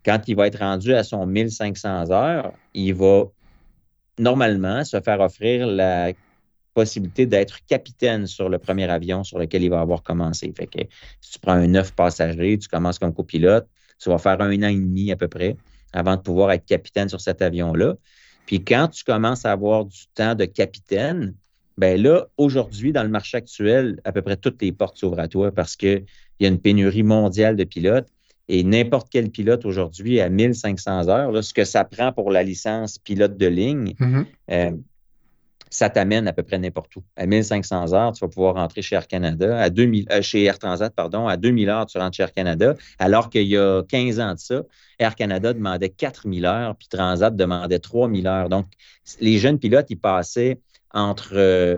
[0.05, 3.25] quand il va être rendu à son 1500 heures, il va
[4.17, 6.11] normalement se faire offrir la
[6.73, 10.53] possibilité d'être capitaine sur le premier avion sur lequel il va avoir commencé.
[10.55, 10.79] Fait que
[11.19, 13.67] si tu prends un neuf passagers, tu commences comme copilote,
[13.99, 15.57] tu vas faire un an et demi à peu près
[15.93, 17.95] avant de pouvoir être capitaine sur cet avion-là.
[18.45, 21.35] Puis quand tu commences à avoir du temps de capitaine,
[21.77, 25.27] ben là, aujourd'hui, dans le marché actuel, à peu près toutes les portes s'ouvrent à
[25.27, 26.05] toi parce qu'il
[26.39, 28.07] y a une pénurie mondiale de pilotes.
[28.53, 32.43] Et n'importe quel pilote aujourd'hui à 1500 heures, là, ce que ça prend pour la
[32.43, 34.25] licence pilote de ligne, Mhm.
[34.51, 34.71] euh,
[35.69, 37.03] ça t'amène à peu près n'importe où.
[37.15, 40.59] À 1500 heures, tu vas pouvoir rentrer chez Air Canada, à 2000, euh, chez Air
[40.59, 44.19] Transat, pardon, à 2000 heures, tu rentres chez Air Canada, alors qu'il y a 15
[44.19, 44.63] ans de ça,
[44.99, 48.49] Air Canada demandait 4000 heures, puis Transat demandait 3000 heures.
[48.49, 48.65] Donc,
[49.21, 50.59] les jeunes pilotes, ils passaient
[50.93, 51.77] entre, euh,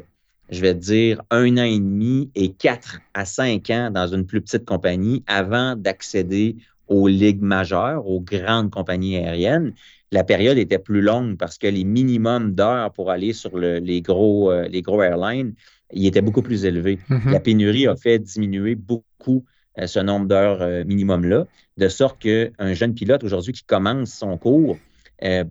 [0.49, 4.25] je vais te dire, un an et demi et quatre à cinq ans dans une
[4.25, 9.73] plus petite compagnie avant d'accéder aux ligues majeures, aux grandes compagnies aériennes
[10.13, 14.01] la période était plus longue parce que les minimums d'heures pour aller sur le- les,
[14.01, 15.53] gros, euh, les gros airlines,
[15.91, 16.99] ils étaient beaucoup plus élevés.
[17.09, 17.31] Mhm.
[17.31, 19.43] La pénurie a fait diminuer beaucoup
[19.79, 24.37] euh, ce nombre d'heures euh, minimum-là, de sorte qu'un jeune pilote aujourd'hui qui commence son
[24.37, 24.77] cours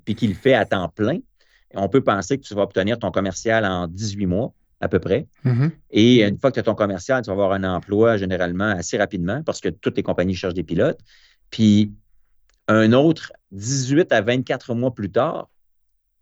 [0.05, 1.19] puis qui le fait à temps plein,
[1.75, 4.53] on peut penser que tu vas obtenir ton commercial en 18 mois
[4.83, 5.27] à peu près.
[5.45, 5.71] Mhm.
[5.91, 8.99] Et une fois que tu as ton commercial, tu vas avoir un emploi généralement assez
[8.99, 10.99] rapidement parce que toutes les compagnies cherchent des pilotes.
[11.51, 11.93] Puis
[12.69, 15.49] un autre 18 à 24 mois plus tard,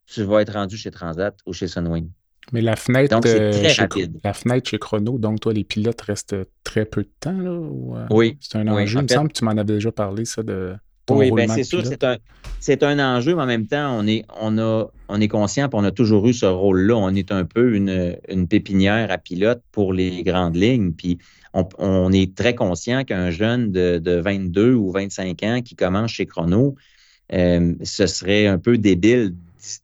[0.07, 2.09] tu vas être rendu chez Transat ou chez Sunwing.
[2.53, 4.19] Mais la fenêtre, Donc, euh, très chez, rapide.
[4.25, 7.53] la fenêtre chez Chrono, donc toi, les pilotes restent très peu de temps, là?
[7.53, 8.37] ou, euh, Oui.
[8.41, 8.99] C'est un Oui, enjeu.
[8.99, 10.75] en il me semble que tu m'en avais déjà parlé, ça, de
[11.11, 12.17] Oui, bien, c'est sûr, c'est un,
[12.61, 15.71] c'est un enjeu, mais en même temps, on est, on a, on est conscient et
[15.73, 16.97] on a toujours eu ce rôle-là.
[16.97, 20.93] On est un peu une, une pépinière à pilote pour les grandes lignes.
[20.93, 21.19] Puis
[21.55, 26.11] on, on est très conscient qu'un jeune de, de 22 ou 25 ans qui commence
[26.11, 26.77] chez Chrono,
[27.33, 29.35] euh, ce serait un peu débile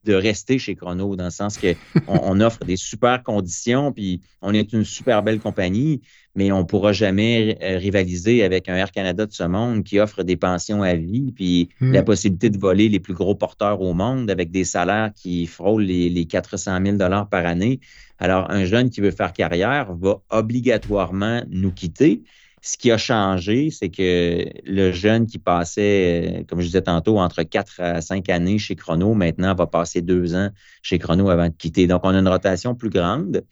[0.04, 1.74] de rester chez Chrono, dans le sens qu'on
[2.06, 6.00] on offre des super conditions, puis on est une super belle compagnie,
[6.36, 9.98] mais on ne pourra jamais euh, rivaliser avec un Air Canada de ce monde qui
[9.98, 11.92] offre des pensions à vie, puis Mm.
[11.92, 15.84] la possibilité de voler les plus gros porteurs au monde avec des salaires qui frôlent
[15.84, 17.80] les, les 400 000 par année.
[18.18, 22.22] Alors, un jeune qui veut faire carrière va obligatoirement nous quitter.
[22.62, 27.18] Ce qui a changé, c'est que le jeune qui passait, euh, comme je disais tantôt,
[27.18, 30.48] entre 4 à 5 années chez Chrono, maintenant va passer deux ans
[30.82, 31.86] chez Chrono avant de quitter.
[31.86, 33.44] Donc, on a une rotation plus grande.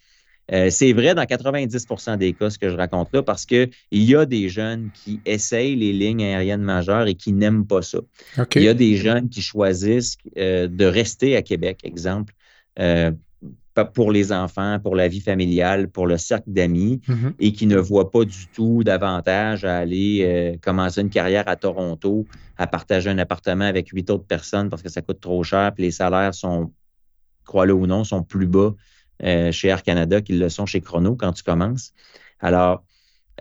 [0.53, 4.15] Euh, c'est vrai dans 90% des cas, ce que je raconte là, parce qu'il y
[4.15, 8.01] a des jeunes qui essayent les lignes aériennes majeures et qui n'aiment pas ça.
[8.61, 12.35] Il y a des jeunes qui choisissent euh, de rester à Québec, exemple,
[12.79, 13.11] euh,
[13.95, 17.33] pour les enfants, pour la vie familiale, pour le cercle d'amis, Mhm.
[17.41, 22.25] et qui ne voient pas du tout d'avantage à aller commencer une carrière à Toronto,
[22.57, 25.85] à partager un appartement avec huit autres personnes parce que ça coûte trop cher, puis
[25.85, 26.71] les salaires sont,
[27.45, 28.75] crois-le ou non, sont plus bas
[29.22, 31.92] euh, chez Air Canada qu'ils le sont chez Chrono quand tu commences.
[32.40, 32.85] Alors,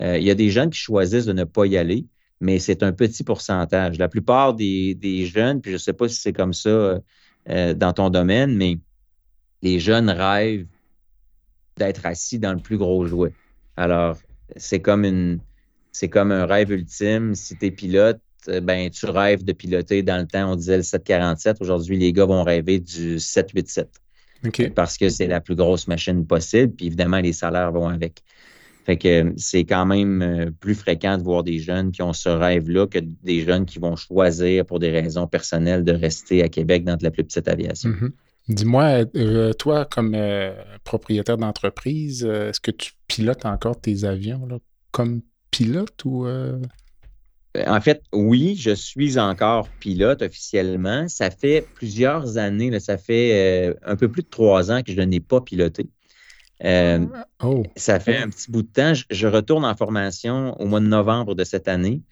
[0.01, 2.05] euh, il y a des jeunes qui choisissent de ne pas y aller,
[2.39, 3.97] mais c'est un petit pourcentage.
[3.97, 6.99] La plupart des, jeunes, puis je ne sais pas si c'est comme ça
[7.49, 8.77] euh, dans ton domaine, mais
[9.61, 10.67] les jeunes rêvent
[11.77, 13.33] d'être assis dans le plus gros jouet.
[13.77, 14.17] Alors,
[14.57, 15.39] c'est comme une
[15.91, 17.35] c'est comme un rêve ultime.
[17.35, 20.77] Si tu es pilote, euh, ben tu rêves de piloter dans le temps, on disait
[20.77, 21.57] le 747.
[21.61, 24.02] Aujourd'hui, les gars vont rêver du 787
[24.75, 26.73] Parce que c'est la plus grosse machine possible.
[26.73, 28.23] Puis évidemment, les salaires vont avec.
[28.85, 32.11] Fait que euh, c'est quand même euh, plus fréquent de voir des jeunes qui ont
[32.11, 36.49] ce rêve-là que des jeunes qui vont choisir pour des raisons personnelles de rester à
[36.49, 37.89] Québec dans de la plus petite aviation.
[37.89, 38.11] Mhm.
[38.49, 40.53] Dis-moi, euh, toi, comme euh,
[40.83, 44.57] propriétaire d'entreprise, est-ce que tu pilotes encore tes avions là,
[44.91, 46.25] comme pilote ou.
[46.25, 46.59] euh,
[47.67, 51.07] En fait, oui, je suis encore pilote officiellement.
[51.07, 54.91] Ça fait plusieurs années, là, ça fait euh, un peu plus de trois ans que
[54.91, 55.89] je n'ai pas piloté.
[56.63, 57.07] Euh,
[57.41, 58.93] Oh, ça fait un petit bout de temps.
[58.93, 62.03] Je, je retourne en formation au mois de novembre de cette année.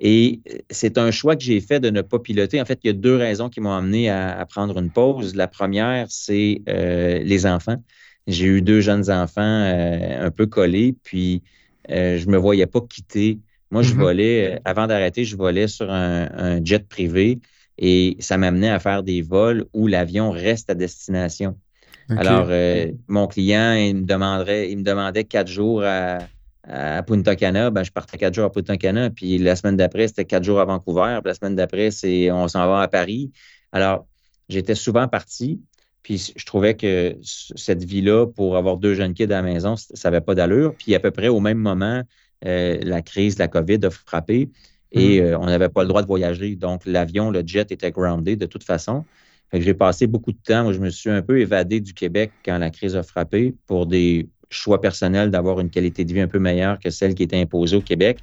[0.00, 2.60] Et euh, c'est un choix que j'ai fait de ne pas piloter.
[2.60, 5.34] En fait, il y a deux raisons qui m'ont amené à, à prendre une pause.
[5.36, 7.82] La première, c'est euh, les enfants.
[8.26, 11.42] J'ai eu deux jeunes enfants un peu collés, puis
[11.88, 13.40] je ne me voyais pas quitter.
[13.72, 13.98] Moi, je Mhm.
[14.00, 17.40] volais, euh, avant d'arrêter, je volais sur un, un jet privé
[17.78, 21.58] et ça m'amenait à faire des vols où l'avion reste à destination.
[22.16, 26.28] Alors, euh, mon client, il me demanderait, il me demandait quatre jours à,
[26.64, 27.70] à Punta Cana.
[27.70, 30.60] Ben, je partais quatre jours à Punta Cana, puis la semaine d'après, c'était quatre jours
[30.60, 31.18] à Vancouver.
[31.22, 33.32] Puis la semaine d'après, c'est on s'en va à Paris.
[33.72, 34.06] Alors,
[34.48, 35.62] j'étais souvent parti,
[36.02, 40.10] puis je trouvais que cette vie-là, pour avoir deux jeunes kids à la maison, ça
[40.10, 40.74] n'avait pas d'allure.
[40.76, 42.02] Puis à peu près au même moment,
[42.44, 44.50] euh, la crise de la COVID a frappé
[44.92, 46.54] et euh, on n'avait pas le droit de voyager.
[46.54, 49.04] Donc, l'avion, le jet était groundé de toute façon.
[49.52, 50.64] j'ai passé beaucoup de temps.
[50.64, 53.86] Moi, je me suis un peu évadé du Québec quand la crise a frappé pour
[53.86, 57.40] des choix personnels d'avoir une qualité de vie un peu meilleure que celle qui était
[57.40, 58.18] imposée au Québec.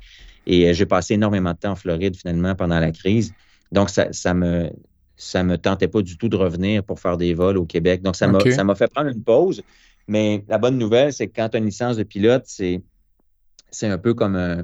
[0.45, 3.33] Et euh, j'ai passé énormément de temps en Floride finalement pendant la crise.
[3.71, 4.69] Donc, ça, ça me
[5.15, 8.01] ça me tentait pas du tout de revenir pour faire des vols au Québec.
[8.01, 8.39] Donc, ça m'a
[8.75, 9.61] fait prendre une pause.
[10.07, 12.81] Mais la bonne nouvelle, c'est que quand tu as une licence de pilote, c'est
[13.83, 14.63] un peu comme un,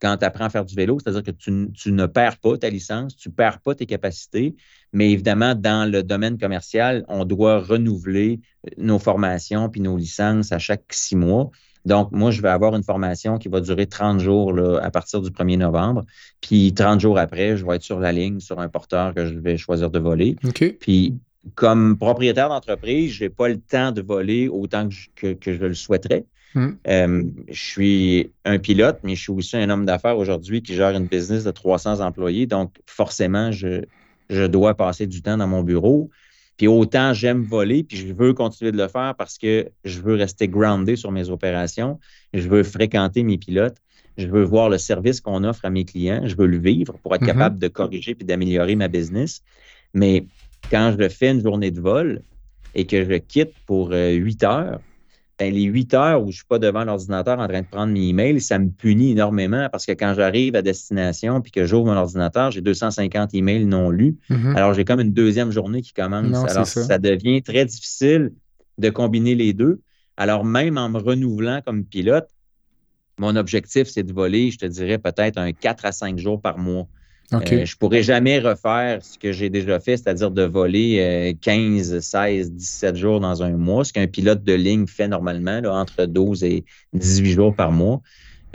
[0.00, 3.16] quand tu apprends à faire du vélo, c'est-à-dire que tu, ne perds pas ta licence,
[3.16, 4.56] tu ne perds pas tes capacités,
[4.92, 8.40] mais évidemment, dans le domaine commercial, on doit renouveler
[8.78, 11.50] nos formations puis nos licences à chaque six mois.
[11.84, 15.30] Donc, moi, je vais avoir une formation qui va durer 30 jours à partir du
[15.30, 16.04] 1er novembre.
[16.40, 19.38] Puis 30 jours après, je vais être sur la ligne sur un porteur que je
[19.38, 20.36] vais choisir de voler.
[20.78, 21.18] Puis,
[21.54, 26.26] comme propriétaire d'entreprise, je n'ai pas le temps de voler autant que je le souhaiterais.
[26.54, 26.70] Hmm.
[26.88, 30.90] Euh, je suis un pilote, mais je suis aussi un homme d'affaires aujourd'hui qui gère
[30.90, 32.46] une business de 300 employés.
[32.46, 33.82] Donc, forcément, je,
[34.30, 36.10] je dois passer du temps dans mon bureau.
[36.56, 40.14] Puis autant j'aime voler, puis je veux continuer de le faire parce que je veux
[40.14, 41.98] rester groundé sur mes opérations.
[42.34, 43.78] Je veux fréquenter mes pilotes.
[44.18, 46.20] Je veux voir le service qu'on offre à mes clients.
[46.26, 47.26] Je veux le vivre pour être mm-hmm.
[47.26, 49.42] capable de corriger puis d'améliorer ma business.
[49.94, 50.26] Mais
[50.70, 52.20] quand je fais une journée de vol
[52.74, 54.80] et que je quitte pour euh, huit heures,
[55.40, 57.92] ben, les huit heures où je ne suis pas devant l'ordinateur en train de prendre
[57.92, 61.86] mes emails, ça me punit énormément parce que quand j'arrive à destination puis que j'ouvre
[61.86, 64.18] mon ordinateur, j'ai 250 emails non lus.
[64.28, 64.54] Mm-hmm.
[64.54, 66.36] Alors, j'ai comme une deuxième journée qui commence.
[66.50, 66.98] Alors, ça.
[66.98, 68.32] devient très difficile
[68.76, 69.80] de combiner les deux.
[70.18, 72.28] Alors, même en me renouvelant comme pilote,
[73.18, 76.58] mon objectif, c'est de voler, je te dirais, peut-être un 4 à 5 jours par
[76.58, 76.86] mois.
[77.32, 82.00] Euh, je ne pourrais jamais refaire ce que j'ai déjà fait, c'est-à-dire de voler 15,
[82.00, 86.42] 16, 17 jours dans un mois, ce qu'un pilote de ligne fait normalement, entre 12
[86.44, 88.00] et 18 jours par mois.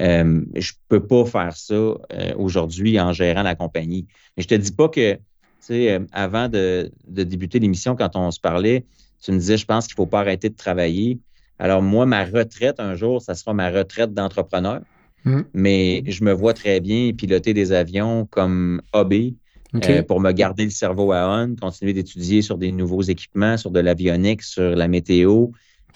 [0.01, 1.97] Euh, je ne peux pas faire ça euh,
[2.37, 4.07] aujourd'hui en gérant la compagnie.
[4.37, 5.19] Je ne te dis pas que, tu
[5.61, 8.83] sais, avant de, de débuter l'émission, quand on se parlait,
[9.21, 11.19] tu me disais, je pense qu'il ne faut pas arrêter de travailler.
[11.59, 14.81] Alors, moi, ma retraite un jour, ça sera ma retraite d'entrepreneur.
[15.25, 15.41] Mm.
[15.53, 19.35] Mais je me vois très bien piloter des avions comme hobby
[19.83, 23.71] euh, pour me garder le cerveau à on, continuer d'étudier sur des nouveaux équipements, sur
[23.71, 25.47] de l'avionique, sur la météo,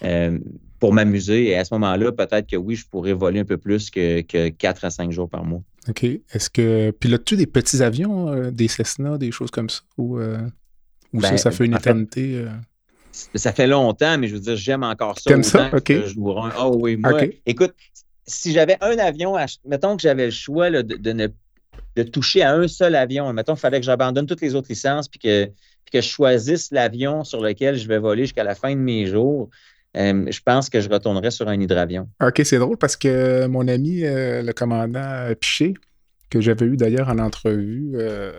[0.03, 0.37] euh,
[0.79, 1.49] pour m'amuser.
[1.49, 4.49] Et à ce moment-là, peut-être que oui, je pourrais voler un peu plus que, que
[4.49, 5.61] 4 à 5 jours par mois.
[5.87, 6.03] OK.
[6.03, 9.81] Est-ce que pilotes-tu des petits avions, euh, des Cessna, des choses comme ça?
[9.97, 12.45] Ou, ou ça, ben, ça fait une éternité?
[13.11, 15.29] ça fait longtemps, mais je veux dire, j'aime encore ça.
[15.29, 15.69] T'aimes ça?
[15.73, 15.91] OK.
[15.91, 17.11] je Oh oui, moi,
[17.45, 17.73] écoute,
[18.29, 21.27] si j'avais un avion, mettons que j'avais le choix de, ne
[21.95, 25.07] de toucher à un seul avion, mettons qu'il fallait que j'abandonne toutes les autres licences
[25.07, 25.45] puis que,
[25.91, 29.49] que je choisisse l'avion sur lequel je vais voler jusqu'à la fin de mes jours,
[29.97, 32.07] euh, je pense que je retournerais sur un hydravion.
[32.21, 35.73] OK, c'est drôle parce que mon ami, euh, le commandant Piché,
[36.29, 38.31] que j'avais eu d'ailleurs en entrevue, euh,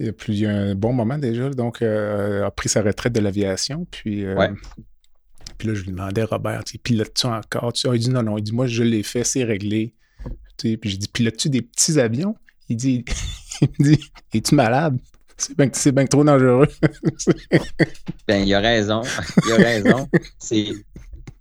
[0.00, 3.86] il y a plus un bon moment déjà, donc a pris sa retraite de l'aviation.
[3.92, 4.24] Puis
[5.58, 7.72] puis là, je lui demandais, Robert, pilotes-tu encore?
[7.92, 8.38] Il dit non, non.
[8.38, 9.94] Il dit, moi, je l'ai fait, c'est réglé.
[10.58, 12.36] Puis j'ai dit, pilotes-tu des petits avions?
[12.68, 13.04] Il dit,
[13.60, 14.98] il me dit, es-tu malade?
[15.36, 16.68] C'est bien, c'est bien trop dangereux.
[18.28, 19.02] ben, il a raison.
[19.46, 20.08] Il a raison.
[20.38, 20.68] C'est,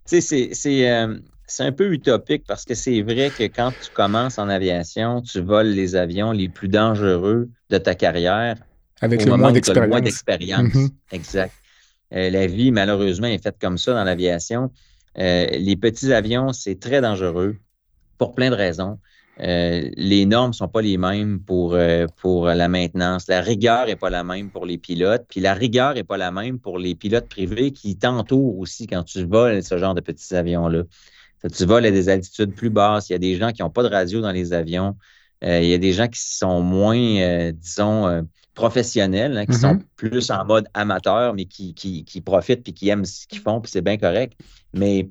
[0.05, 4.39] c'est, c'est, euh, c'est un peu utopique parce que c'est vrai que quand tu commences
[4.39, 8.55] en aviation, tu voles les avions les plus dangereux de ta carrière.
[9.01, 10.73] Avec le moins d'expérience.
[10.73, 10.89] Mm-hmm.
[11.11, 11.53] Exact.
[12.15, 14.71] Euh, la vie, malheureusement, est faite comme ça dans l'aviation.
[15.17, 17.57] Euh, les petits avions, c'est très dangereux
[18.17, 18.99] pour plein de raisons.
[19.39, 21.75] Euh, les normes ne sont pas les mêmes pour,
[22.17, 23.27] pour la maintenance.
[23.27, 25.25] La rigueur n'est pas la même pour les pilotes.
[25.27, 29.03] Puis la rigueur n'est pas la même pour les pilotes privés qui t'entourent aussi quand
[29.03, 30.83] tu voles ce genre de petits avions-là.
[31.51, 33.09] Tu voles à des altitudes plus basses.
[33.09, 34.95] Il y a des gens qui n'ont pas de radio dans les avions.
[35.41, 38.23] il y a des gens qui sont moins, disons,
[38.53, 39.83] professionnels, hein, qui sont mm-hmm.
[39.95, 43.61] plus en mode amateur, mais qui, qui, qui profitent puis qui aiment ce qu'ils font,
[43.61, 44.39] puis c'est bien correct.
[44.73, 45.09] Mais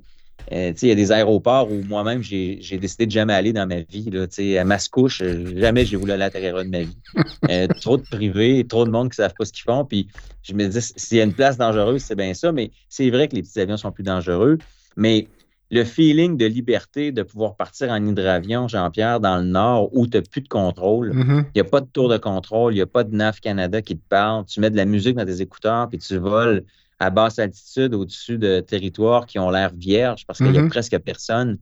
[0.51, 3.81] euh, il y a des aéroports où moi-même, j'ai décidé de jamais aller dans ma
[3.81, 4.11] vie.
[4.11, 4.27] Là,
[4.61, 5.23] à Mascouche,
[5.57, 6.97] jamais j'ai voulu aller à de ma vie.
[7.51, 9.85] Euh, trop de privés, trop de monde qui ne savent pas ce qu'ils font.
[9.85, 10.07] Puis
[10.43, 12.53] je me dis, s'il y a une place dangereuse, c'est bien ça.
[12.53, 14.59] Mais c'est vrai que les petits avions sont plus dangereux.
[14.97, 15.27] Mais
[15.73, 20.19] le feeling de liberté de pouvoir partir en hydravion, Jean-Pierre, dans le nord où tu
[20.19, 21.15] n'as plus de contrôle.
[21.15, 21.45] Mm-hmm.
[21.47, 23.81] Il n'y a pas de tour de contrôle, il n'y a pas de NAF Canada
[23.81, 24.45] qui te parle.
[24.45, 26.63] Tu mets de la musique dans tes écouteurs puis tu voles
[27.01, 30.69] à basse altitude au-dessus de territoires qui ont l'air vierges parce qu'il n'y a mm-hmm.
[30.69, 31.57] presque personne.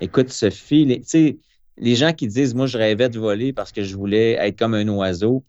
[0.00, 1.38] Écoute, ce feeling, tu sais,
[1.78, 4.74] les gens qui disent Moi, je rêvais de voler parce que je voulais être comme
[4.74, 5.42] un oiseau.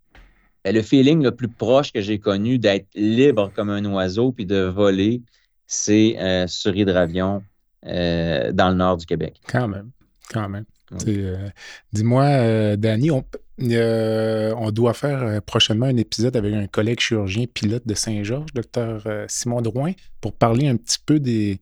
[0.65, 4.47] Ben, le feeling le plus proche que j'ai connu d'être libre comme un oiseau puis
[4.47, 5.21] de voler,
[5.67, 7.43] c'est euh, sur hydravion
[7.86, 9.39] euh, dans le nord du Québec.
[9.47, 9.91] Quand même,
[10.32, 10.65] quand même.
[11.07, 11.49] Euh,
[11.93, 17.93] dis-moi, euh, Danny, on doit faire prochainement un épisode avec un collègue chirurgien pilote de
[17.93, 21.61] Saint-Georges, docteur Simon Drouin, pour parler un petit peu des,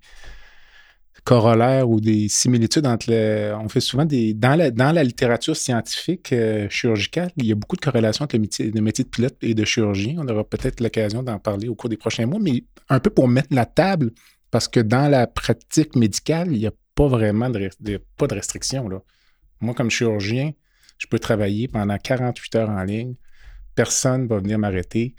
[1.28, 3.54] corollaires ou des similitudes entre les.
[3.62, 4.34] On fait souvent des.
[4.34, 8.38] Dans la, dans la littérature scientifique euh, chirurgicale, il y a beaucoup de corrélations entre
[8.38, 10.16] le métier, métier de pilote et de chirurgien.
[10.20, 13.28] On aura peut-être l'occasion d'en parler au cours des prochains mois, mais un peu pour
[13.28, 14.12] mettre la table,
[14.58, 17.70] parce que dans la pratique médicale, il n'y a pas vraiment de,
[18.18, 18.90] pas de restrictions.
[18.90, 19.04] Là.
[19.62, 20.54] Moi, comme chirurgien,
[20.98, 23.14] je peux travailler pendant 48 heures en ligne.
[23.76, 25.14] Personne ne va venir m'arrêter.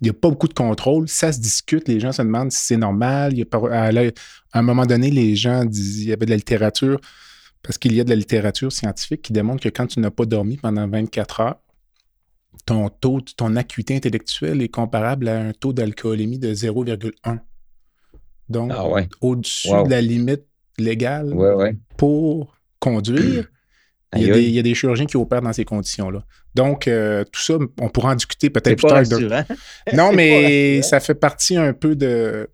[0.00, 1.08] Il n'y a pas beaucoup de contrôle.
[1.08, 1.86] Ça se discute.
[1.86, 3.38] Les gens se demandent si c'est normal.
[3.38, 7.00] Il à, un moment donné, les gens disent il y avait de la littérature,
[7.62, 10.24] parce qu'il y a de la littérature scientifique qui démontre que quand tu n'as pas
[10.24, 11.60] dormi pendant 24 heures,
[12.66, 17.38] ton taux, ton acuité intellectuelle est comparable à un taux d'alcoolémie de 0,1.
[18.50, 18.84] Donc, ah
[19.20, 20.44] au-dessus de la limite
[20.78, 21.34] légale
[21.96, 23.46] pour conduire.
[24.16, 26.24] Il y, a des, chirurgiens qui opèrent dans ces conditions-là.
[26.56, 29.44] Donc, euh, tout ça, on pourra en discuter peut-être plus tard.
[29.92, 32.48] Non, mais ça fait partie un peu de.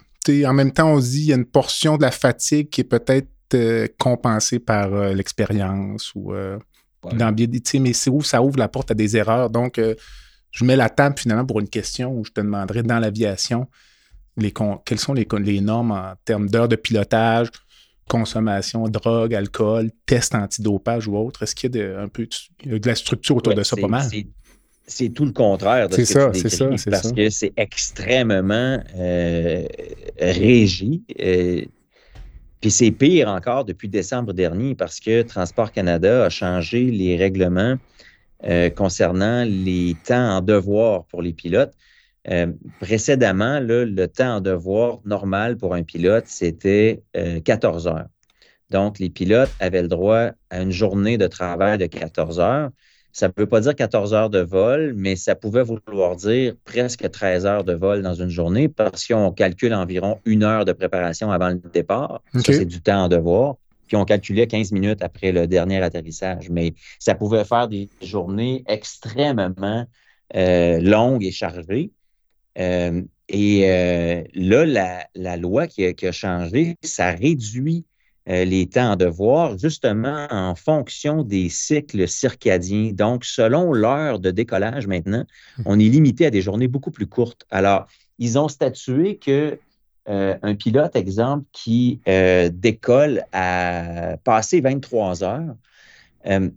[0.45, 2.83] En même temps, on se dit qu'il y a une portion de la fatigue qui
[2.83, 6.35] est peut-être euh, compensée par euh, l'expérience ou
[7.05, 9.49] dans mais c'est où ça ouvre la porte à des erreurs.
[9.49, 9.81] Donc,
[10.51, 13.67] je mets la table finalement pour une question où je te demanderai dans l'aviation
[14.37, 14.53] les,
[14.85, 17.49] quelles sont les, les normes en termes d'heures de pilotage,
[18.09, 21.43] consommation, drogue, alcool, test antidopage ou autre?
[21.43, 22.29] Est-ce qu'il y a de, un peu
[22.65, 24.09] de, la structure autour de ça pas mal?
[24.89, 29.67] C'est tout le contraire de ce que tu décris, parce que c'est extrêmement euh,
[30.21, 31.03] régi.
[31.21, 31.63] Euh,
[32.61, 37.77] puis c'est pire encore depuis décembre dernier parce que Transport Canada a changé les règlements
[38.45, 41.73] euh, concernant les temps en devoir pour les pilotes.
[42.81, 47.03] Précédemment, le temps en devoir normal pour un pilote, c'était
[47.45, 48.07] 14 heures.
[48.71, 52.71] Donc, les pilotes avaient le droit à une journée de travail de 14 heures.
[53.13, 57.11] Ça ne veut pas dire 14 heures de vol, mais ça pouvait vouloir dire presque
[57.11, 61.31] 13 heures de vol dans une journée parce qu'on calcule environ une heure de préparation
[61.31, 62.21] avant le départ.
[62.35, 63.57] Ça, c'est du temps en devoir.
[63.87, 66.51] Puis on calculait 15 minutes après le dernier atterrissage.
[66.51, 69.87] Mais ça pouvait faire des journées extrêmement
[70.35, 71.93] euh, longues et chargées.
[72.59, 77.85] Euh, et euh, là, la, loi qui a, changé, ça réduit
[78.29, 82.93] euh, les temps de devoir, justement en fonction des cycles circadiens.
[82.93, 85.25] Donc, selon l'heure de décollage maintenant,
[85.59, 85.63] mmh.
[85.67, 87.45] on est limité à des journées beaucoup plus courtes.
[87.51, 87.87] Alors,
[88.19, 89.59] ils ont statué que
[90.09, 92.01] euh, un pilote, exemple, qui
[92.53, 95.57] décolle à passer 23 heures,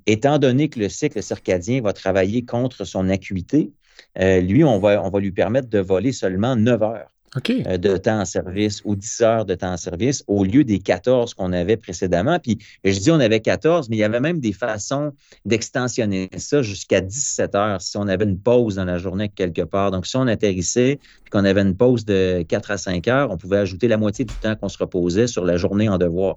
[0.06, 3.72] étant donné que le cycle circadien va travailler contre son acuité,
[4.18, 7.10] lui, on va, on va lui permettre de voler seulement 9 heures.
[7.47, 10.80] Euh, de temps en service ou 10 heures de temps en service au lieu des
[10.80, 12.39] 14 qu'on avait précédemment.
[12.39, 15.12] Puis je dis on avait 14, mais il y avait même des façons
[15.45, 19.91] d'extensionner ça jusqu'à 17 heures si on avait une pause dans la journée quelque part.
[19.91, 23.38] Donc, si on atterrissait et qu'on avait une pause de 4 à 5 heures, on
[23.38, 26.34] pouvait ajouter la moitié du temps qu'on se reposait sur la journée en devoir.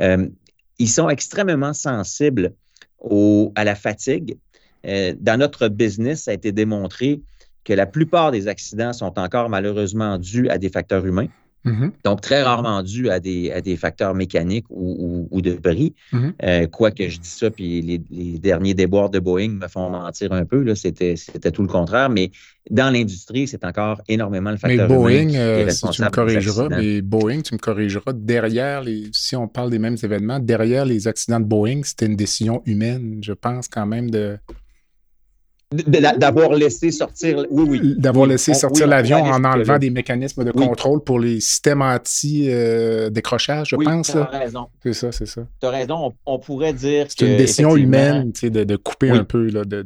[0.00, 0.28] Euh,
[0.78, 2.52] ils sont extrêmement sensibles
[3.54, 4.36] à la fatigue.
[4.86, 7.20] Euh, dans notre business, ça a été démontré
[7.64, 11.28] que la plupart des accidents sont encore malheureusement dus à des facteurs humains.
[11.66, 11.90] Mm-hmm.
[12.04, 15.94] Donc, très rarement dus à des, à des facteurs mécaniques ou, de bris.
[16.12, 16.32] Mm-hmm.
[16.44, 17.98] Euh, quoique je dis ça, puis les,
[18.38, 20.74] derniers déboires de Boeing me font mentir un peu.
[20.76, 21.16] C'était
[21.52, 22.08] tout le contraire.
[22.08, 22.30] Mais
[22.70, 25.38] dans l'industrie, c'est encore énormément le facteur mais Boeing, humain.
[25.38, 29.70] Euh, si tu me corrigeras, mais Boeing, tu me corrigeras, derrière les, si on parle
[29.70, 33.86] des mêmes événements, derrière les accidents de Boeing, c'était une décision humaine, je pense, quand
[33.86, 34.38] même, de
[35.72, 37.44] D'avoir laissé sortir.
[37.50, 37.94] Oui, oui.
[37.98, 43.76] D'avoir laissé sortir l'avion en enlevant des mécanismes de contrôle pour les systèmes anti-décrochage, je
[43.76, 44.12] pense.
[44.12, 44.68] Tu as raison.
[44.82, 45.42] C'est ça, c'est ça.
[45.60, 46.12] Tu as raison.
[46.24, 49.48] On, pourrait dire C'est une décision humaine de, de couper un peu.
[49.48, 49.84] Là, de,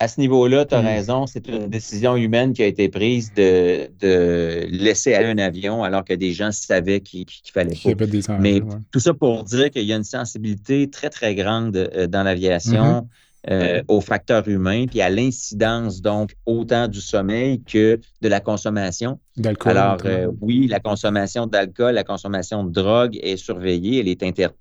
[0.00, 0.86] À ce niveau-là, tu as mm.
[0.86, 1.26] raison.
[1.26, 6.04] C'est une décision humaine qui a été prise de, de laisser aller un avion alors
[6.04, 8.38] que des gens savaient qu'il fallait pas.
[8.40, 12.24] Mais tout ça pour dire qu'il y a une sensibilité très, très grande euh, dans
[12.24, 13.02] l'aviation.
[13.02, 13.06] Mm-hmm.
[13.48, 19.20] Euh, aux facteurs humains, puis à l'incidence, donc, autant du sommeil que de la consommation.
[19.36, 19.76] D'alcool.
[19.76, 24.58] Alors, euh, oui, la consommation d'alcool, la consommation de drogue est surveillée, elle est interdite.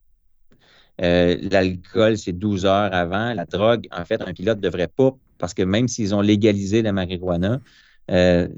[1.02, 3.34] Euh, l'alcool, c'est 12 heures avant.
[3.34, 6.84] La drogue, en fait, un pilote ne devrait pas, parce que même s'ils ont légalisé
[6.84, 7.60] la marijuana,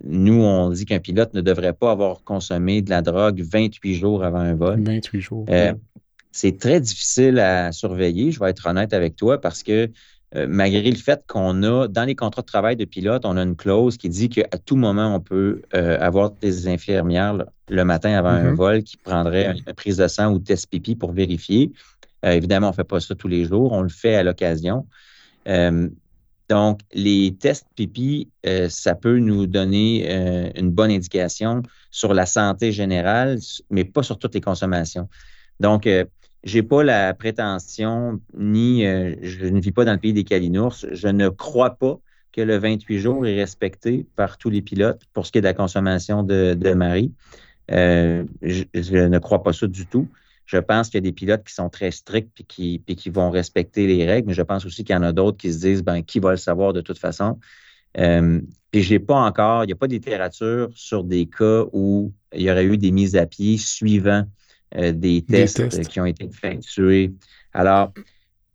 [0.03, 4.23] nous, on dit qu'un pilote ne devrait pas avoir consommé de la drogue 28 jours
[4.25, 4.83] avant un vol.
[4.83, 5.45] 28 jours.
[6.31, 9.89] C'est très difficile à surveiller, je vais être honnête avec toi, parce que
[10.35, 13.41] euh, malgré le fait qu'on a, dans les contrats de travail de pilote, on a
[13.41, 18.11] une clause qui dit qu'à tout moment, on peut euh, avoir des infirmières le matin
[18.11, 18.55] avant un mm-hmm.
[18.55, 21.71] vol qui prendraient une, prise de sang ou test pipi pour vérifier.
[22.25, 24.85] Euh, évidemment, on ne fait pas ça tous les jours, on le fait à l'occasion.
[26.47, 28.29] donc, les tests pipi,
[28.69, 33.39] ça peut nous donner une bonne indication sur la santé générale,
[33.71, 35.09] mais pas sur toutes les consommations.
[35.59, 35.87] Donc,
[36.43, 40.85] je n'ai pas la prétention, ni je ne vis pas dans le pays des calinours.
[40.91, 41.99] Je ne crois pas
[42.31, 45.47] que le 28 jours est respecté par tous les pilotes pour ce qui est de
[45.47, 47.11] la consommation de, de Marie.
[47.71, 48.63] Euh, je,
[49.07, 50.07] ne crois pas ça du tout.
[50.45, 53.29] Je pense qu'il y a des pilotes qui sont très stricts et qui, qui vont
[53.29, 55.83] respecter les règles, mais je pense aussi qu'il y en a d'autres qui se disent
[55.83, 57.39] ben, qui va le savoir de toute façon.
[57.97, 62.11] Euh, puis j'ai pas encore, il n'y a pas de littérature sur des cas où
[62.33, 64.25] il y aurait eu des mises à pied suivant
[64.75, 67.13] euh, des, tests qui ont été effectués.
[67.53, 67.91] Alors,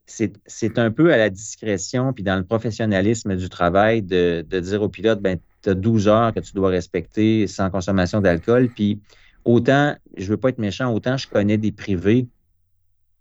[0.07, 4.89] c'est un peu à la discrétion, puis dans le professionnalisme du travail, de, dire au
[4.89, 8.69] pilote, ben, tu as 12 heures que tu dois respecter sans consommation d'alcool.
[8.69, 9.01] Puis
[9.45, 12.29] autant, je ne veux pas être méchant, autant je connais des privés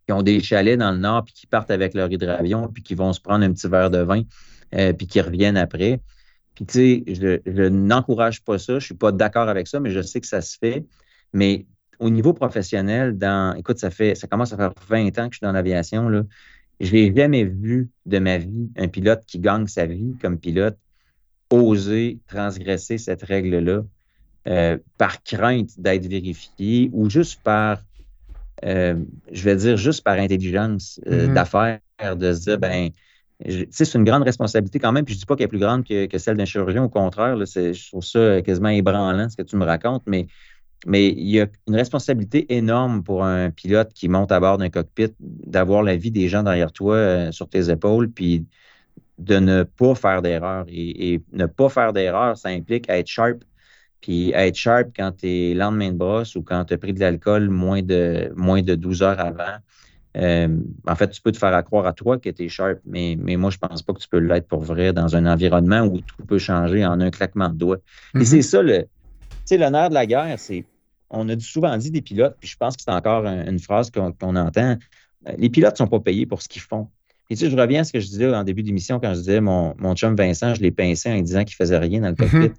[0.06, 2.94] qui ont des chalets dans le nord, puis qui partent avec leur hydravion, puis qui
[2.94, 4.24] vont se prendre un petit verre de vin,
[4.76, 6.02] euh, puis qui reviennent après.
[6.56, 9.80] Puis tu sais, je, je n'encourage pas ça, je ne suis pas d'accord avec ça,
[9.80, 10.86] mais je sais que ça se fait.
[11.32, 11.66] Mais
[12.00, 15.38] au niveau professionnel, dans, écoute, ça fait, ça commence à faire 20 ans que je
[15.38, 16.24] suis dans l'aviation, là.
[16.80, 20.78] Je n'ai jamais vu de ma vie un pilote qui gagne sa vie comme pilote
[21.54, 23.84] oser transgresser cette règle-là
[24.48, 27.80] euh, par crainte d'être vérifié ou juste par,
[28.66, 28.96] euh,
[29.32, 31.34] je vais dire, juste par intelligence euh, mm-hmm.
[31.34, 31.80] d'affaires,
[32.18, 32.89] de se dire, ben,
[33.70, 35.86] c'est une grande responsabilité quand même, puis je ne dis pas qu'elle est plus grande
[35.86, 39.56] que, celle d'un chirurgien, au contraire, là, je trouve ça quasiment ébranlant ce que tu
[39.58, 40.28] me racontes, mais
[40.86, 44.70] mais il y a une responsabilité énorme pour un pilote qui monte à bord d'un
[44.70, 48.46] cockpit d'avoir la vie des gens derrière toi euh, sur tes épaules, puis
[49.18, 50.66] de ne pas faire d'erreur.
[50.68, 53.44] Et, ne pas faire d'erreur, ça implique être sharp.
[54.02, 57.00] Puis être sharp quand tu es lendemain de brosse ou quand tu as pris de
[57.00, 59.58] l'alcool moins de, moins de 12 heures avant.
[60.16, 63.18] Euh, en fait, tu peux te faire croire à toi que tu es sharp, mais,
[63.18, 66.02] mais moi, je pense pas que tu peux l'être pour vrai dans un environnement où
[66.02, 67.78] tout peut changer en un claquement de doigts.
[68.14, 68.26] Et mm-hmm.
[68.26, 68.82] c'est ça le.
[68.82, 68.88] Tu
[69.46, 70.66] sais, l'honneur de la guerre, c'est
[71.14, 74.36] on a souvent dit des pilotes, puis je pense que c'est encore une phrase qu'on
[74.36, 74.78] entend,
[75.28, 76.89] euh, les pilotes ne sont pas payés pour ce qu'ils font.
[77.30, 79.20] Et tu sais, je reviens à ce que je disais en début d'émission quand je
[79.20, 82.09] disais mon, mon chum Vincent, je l'ai pincé en disant qu'il ne faisait rien dans
[82.09, 82.38] le cockpit.
[82.38, 82.53] Mm-hmm.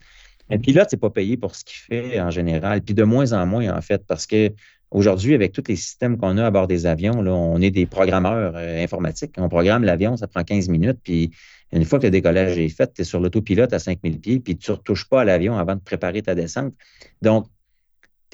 [0.50, 3.46] Un pilote, n'est pas payé pour ce qu'il fait en général, puis de moins en
[3.46, 4.52] moins, en fait, parce que
[4.90, 7.86] aujourd'hui, avec tous les systèmes qu'on a à bord des avions, là, on est des
[7.86, 9.34] programmeurs euh, informatiques.
[9.38, 11.30] On programme l'avion, ça prend 15 minutes, puis
[11.72, 14.56] une fois que le décollage est fait, tu es sur l'autopilote à 5000 pieds, puis
[14.56, 16.74] tu ne retouches pas à l'avion avant de préparer ta descente.
[17.22, 17.46] Donc,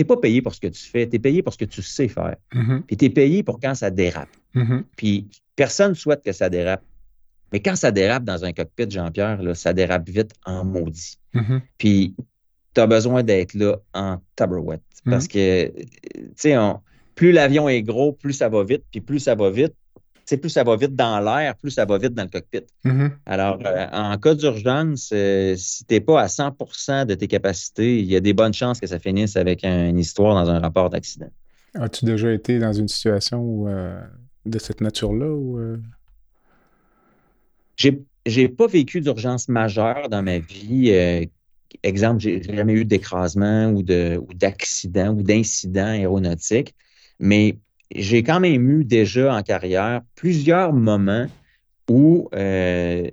[0.02, 1.82] n'es pas payé pour ce que tu fais, tu es payé pour ce que tu
[1.82, 2.36] sais faire.
[2.54, 2.82] Mm-hmm.
[2.82, 4.28] Puis tu es payé pour quand ça dérape.
[4.54, 4.82] Mm-hmm.
[4.96, 6.82] Puis personne ne souhaite que ça dérape.
[7.52, 11.18] Mais quand ça dérape dans un cockpit, Jean-Pierre, ça dérape vite en maudit.
[11.34, 11.60] Mm-hmm.
[11.78, 12.14] Puis
[12.74, 14.82] tu as besoin d'être là en tabarouette.
[15.04, 16.56] Parce que, tu sais,
[17.14, 18.84] plus l'avion est gros, plus ça va vite.
[18.90, 19.74] Puis plus ça va vite,
[20.36, 22.62] plus ça va vite dans l'air, plus ça va vite dans le cockpit.
[22.84, 23.10] Mm-hmm.
[23.26, 27.98] Alors, euh, en cas d'urgence, euh, si tu n'es pas à 100% de tes capacités,
[27.98, 30.90] il y a des bonnes chances que ça finisse avec une histoire dans un rapport
[30.90, 31.30] d'accident.
[31.74, 34.00] As-tu déjà été dans une situation euh,
[34.46, 35.26] de cette nature-là?
[35.26, 35.78] Ou,
[38.26, 40.90] J'ai pas vécu d'urgence majeure dans ma vie.
[41.82, 46.74] exemple, j'ai jamais eu d'écrasement ou d'accident ou d'incident aéronautique,
[47.18, 47.56] mais
[47.94, 51.26] j'ai quand même eu déjà en carrière plusieurs moments
[51.88, 53.08] où euh,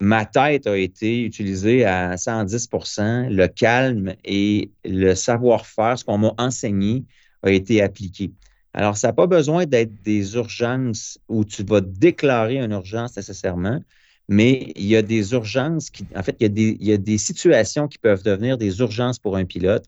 [0.00, 6.34] ma tête a été utilisée à 110% le calme et le savoir-faire, ce qu'on m'a
[6.38, 7.04] enseigné,
[7.42, 8.32] a été appliqué.
[8.74, 13.80] Alors, ça n'a pas besoin d'être des urgences où tu vas déclarer une urgence nécessairement,
[14.28, 16.92] mais il y a des urgences qui, en fait, il y a des, il y
[16.92, 19.84] a des situations qui peuvent devenir des urgences pour un pilote.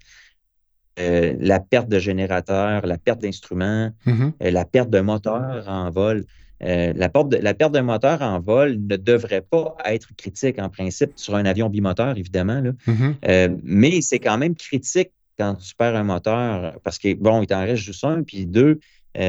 [1.01, 4.32] Euh, la perte de générateur, la perte d'instruments, mm-hmm.
[4.42, 6.24] euh, la perte de moteur en vol.
[6.62, 10.59] Euh, la, perte de, la perte de moteur en vol ne devrait pas être critique
[10.59, 12.62] en principe sur un avion bimoteur, évidemment.
[12.86, 13.61] Mm-hmm.
[13.62, 17.61] mais c'est quand même critique quand tu perds un moteur parce que, bon, il t'en
[17.61, 18.80] reste juste un, puis deux,
[19.14, 19.20] tu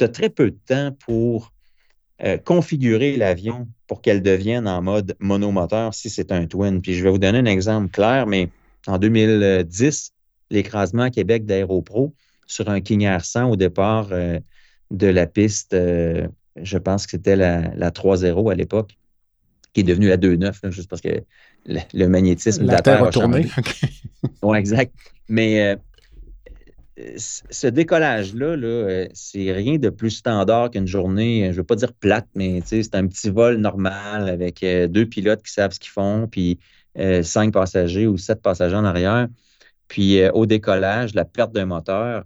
[0.00, 1.52] as très peu de temps pour
[2.44, 6.82] configurer l'avion pour qu'elle devienne en mode monomoteur si c'est un twin.
[6.82, 8.48] Puis je vais vous donner un exemple clair, mais
[8.88, 10.12] en 2010,
[10.50, 12.14] l'écrasement à Québec d'Aéropro
[12.46, 14.38] sur un King Air 100 au départ euh,
[14.90, 16.26] de la piste, euh,
[16.60, 18.96] je pense que c'était la, la 3-0 à l'époque,
[19.72, 21.22] qui est devenue la 2-9, juste parce que
[21.66, 23.46] le, magnétisme la de la Terre, a tourné.
[24.42, 24.92] oui, exact.
[25.28, 25.76] Mais euh,
[27.16, 31.92] ce décollage-là, -là, c'est rien de plus standard qu'une journée, je ne veux pas dire
[31.92, 36.26] plate, mais c'est un petit vol normal avec deux pilotes qui savent ce qu'ils font,
[36.26, 36.58] puis
[37.22, 39.28] cinq passagers ou sept passagers en arrière.
[39.90, 42.24] Puis euh, au décollage, la perte d'un moteur,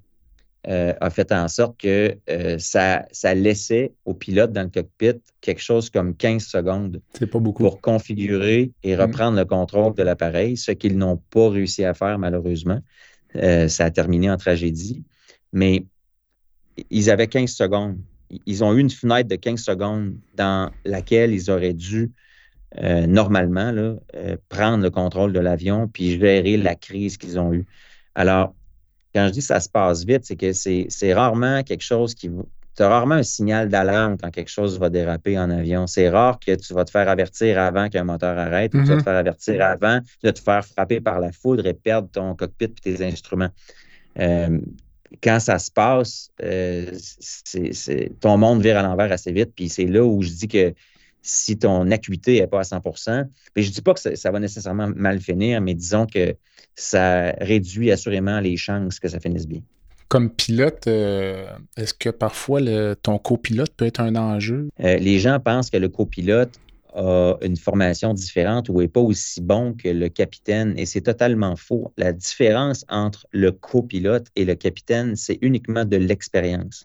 [0.69, 5.21] euh, a fait en sorte que euh, ça, ça laissait au pilote dans le cockpit
[5.41, 7.01] quelque chose comme 15 secondes
[7.31, 7.62] pas beaucoup.
[7.62, 9.01] pour configurer et Mm.
[9.01, 12.81] reprendre le contrôle de l'appareil, ce qu'ils n'ont pas réussi à faire malheureusement.
[13.35, 15.03] Ça a terminé en tragédie.
[15.53, 15.85] Mais
[16.89, 17.99] ils avaient 15 secondes.
[18.47, 22.12] Ils ont eu une fenêtre de 15 secondes dans laquelle ils auraient dû
[22.83, 27.53] euh, normalement là, euh, prendre le contrôle de l'avion puis gérer la crise qu'ils ont
[27.53, 27.66] eue.
[28.14, 28.55] Alors,
[29.14, 32.31] quand je dis ça se passe vite, c'est que c'est rarement quelque chose qui.
[32.77, 35.87] Tu as rarement un signal d'alarme quand quelque chose va déraper en avion.
[35.87, 38.97] C'est rare que tu vas te faire avertir avant qu'un moteur arrête, ou tu vas
[38.97, 42.64] te faire avertir avant de te faire frapper par la foudre et perdre ton cockpit
[42.64, 43.51] et tes instruments.
[44.18, 44.59] Euh,
[45.22, 46.91] quand ça se passe, euh,
[48.20, 49.53] ton monde vire à l'envers assez vite.
[49.55, 50.75] Puis c'est là où je dis que
[51.27, 53.25] si ton acuité n'est pas à 100%
[53.57, 56.37] mais je ne dis pas que ça, ça va nécessairement mal finir, mais disons que
[56.77, 59.61] ça réduit assurément les chances que ça finisse bien.
[60.09, 61.47] Comme pilote, euh,
[61.77, 64.68] est-ce que parfois le- ton copilote peut être un enjeu?
[64.81, 66.53] Euh, les gens pensent que le copilote
[66.95, 71.57] a une formation différente ou n'est pas aussi bon que le capitaine, et c'est totalement
[71.57, 71.92] faux.
[71.97, 76.84] La différence entre le copilote et le capitaine, c'est uniquement de l'expérience.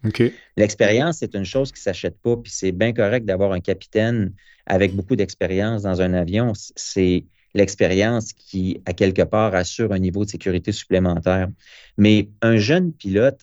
[0.58, 4.34] L'expérience, c'est une chose qui ne s'achète pas, puis c'est bien correct d'avoir un capitaine
[4.66, 6.54] avec beaucoup d'expérience dans un avion.
[6.76, 11.50] C'est l'expérience qui, à quelque part, assure un niveau de sécurité supplémentaire.
[11.98, 13.42] Mais un jeune pilote,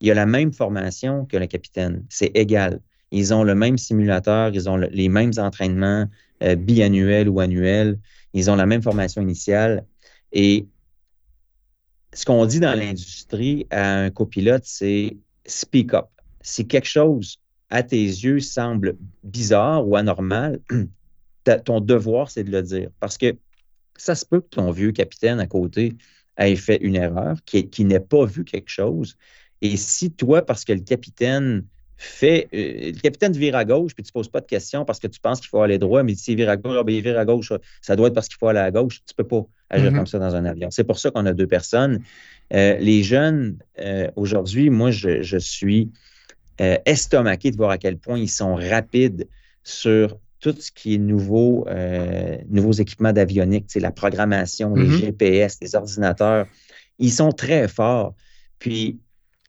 [0.00, 2.04] il a la même formation que le capitaine.
[2.08, 2.80] C'est égal.
[3.10, 6.06] Ils ont le même simulateur, ils ont le- les mêmes entraînements
[6.42, 7.98] euh, biannuels ou annuels,
[8.34, 9.84] ils ont la même formation initiale.
[10.32, 10.66] Et
[12.12, 16.06] ce qu'on dit dans l'industrie à un copilote, c'est speak up.
[16.40, 17.38] Si quelque chose
[17.70, 20.60] à tes yeux semble bizarre ou anormal,
[21.64, 22.90] ton devoir, c'est de le dire.
[23.00, 23.36] Parce que
[23.96, 25.96] ça se peut que ton vieux capitaine à côté
[26.38, 29.16] ait fait une erreur, qui, qui n'ait pas vu quelque chose.
[29.62, 31.66] Et si toi, parce que le capitaine
[32.02, 32.48] fait.
[32.54, 35.06] euh, le capitaine vire à gauche, puis tu ne poses pas de questions parce que
[35.06, 37.18] tu penses qu'il faut aller droit, mais s'il vire à gauche, ah, ben, il vire
[37.18, 39.00] à gauche, ça doit être parce qu'il faut aller à gauche.
[39.06, 39.96] Tu ne peux pas agir Mhm.
[39.98, 40.70] comme ça dans un avion.
[40.70, 42.02] C'est pour ça qu'on a deux personnes.
[42.54, 45.90] Euh, les jeunes, euh, aujourd'hui, moi, je, je suis
[46.84, 49.26] estomaqué de voir à quel point ils sont rapides
[49.64, 51.66] sur tout ce qui est nouveau,
[52.50, 54.90] nouveaux équipements d'avionique, la programmation, les Mhm.
[54.90, 56.46] GPS, les ordinateurs.
[56.98, 58.14] Ils sont très forts.
[58.58, 58.98] Puis,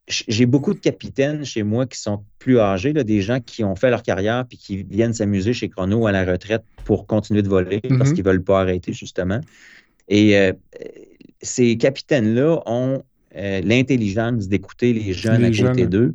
[0.08, 3.76] j'ai beaucoup de capitaines chez moi qui sont plus âgés, là, des gens qui ont
[3.76, 7.48] fait leur carrière puis qui viennent s'amuser chez Chrono à la retraite pour continuer de
[7.50, 8.16] voler parce Mhm.
[8.16, 9.40] qu'ils ne veulent pas arrêter, justement.
[10.10, 10.52] Et euh,
[11.42, 13.04] ces capitaines-là ont
[13.38, 16.12] euh, l'intelligence d'écouter les jeunes Les à côté d'eux.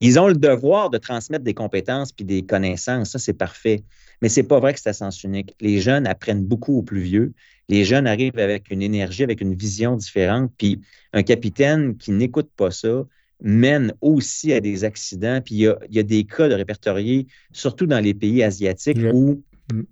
[0.00, 3.10] Ils ont le devoir de transmettre des compétences puis des connaissances.
[3.10, 3.82] Ça, c'est parfait.
[4.22, 5.54] Mais c'est pas vrai que c'est à sens unique.
[5.60, 7.34] Les jeunes apprennent beaucoup aux plus vieux.
[7.68, 10.52] Les jeunes arrivent avec une énergie, avec une vision différente.
[10.56, 10.80] Puis
[11.12, 13.04] un capitaine qui n'écoute pas ça
[13.44, 15.40] mène aussi à des accidents.
[15.44, 18.42] Puis il y a, il y a des cas de répertoriés, surtout dans les pays
[18.42, 19.40] asiatiques, où,
[19.72, 19.82] Mm.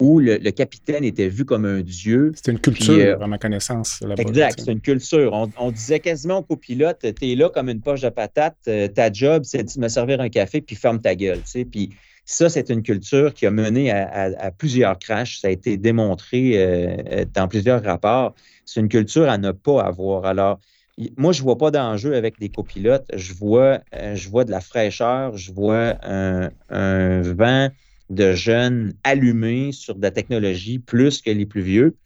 [0.00, 2.32] où le, le capitaine était vu comme un dieu.
[2.34, 4.02] C'est une culture, euh, à ma connaissance.
[4.18, 5.30] Exact, c'est une culture.
[5.32, 8.88] On, on disait quasiment au copilote, tu es là comme une poche de patate, euh,
[8.88, 11.38] ta job, c'est de me servir un café, puis ferme ta gueule.
[11.42, 11.64] tu sais.
[11.64, 11.90] Puis
[12.24, 15.38] ça, c'est une culture qui a mené à, à- à plusieurs crashs.
[15.40, 18.34] Ça a été démontré euh, dans plusieurs rapports.
[18.64, 20.24] C'est une culture à ne pas avoir.
[20.24, 20.58] Alors,
[21.16, 23.06] moi, je ne vois pas d'enjeu avec des copilotes.
[23.14, 27.70] Je vois, euh, je vois de la fraîcheur, je vois un, un vent
[28.10, 31.96] de jeunes allumés sur de la technologie plus que les plus vieux.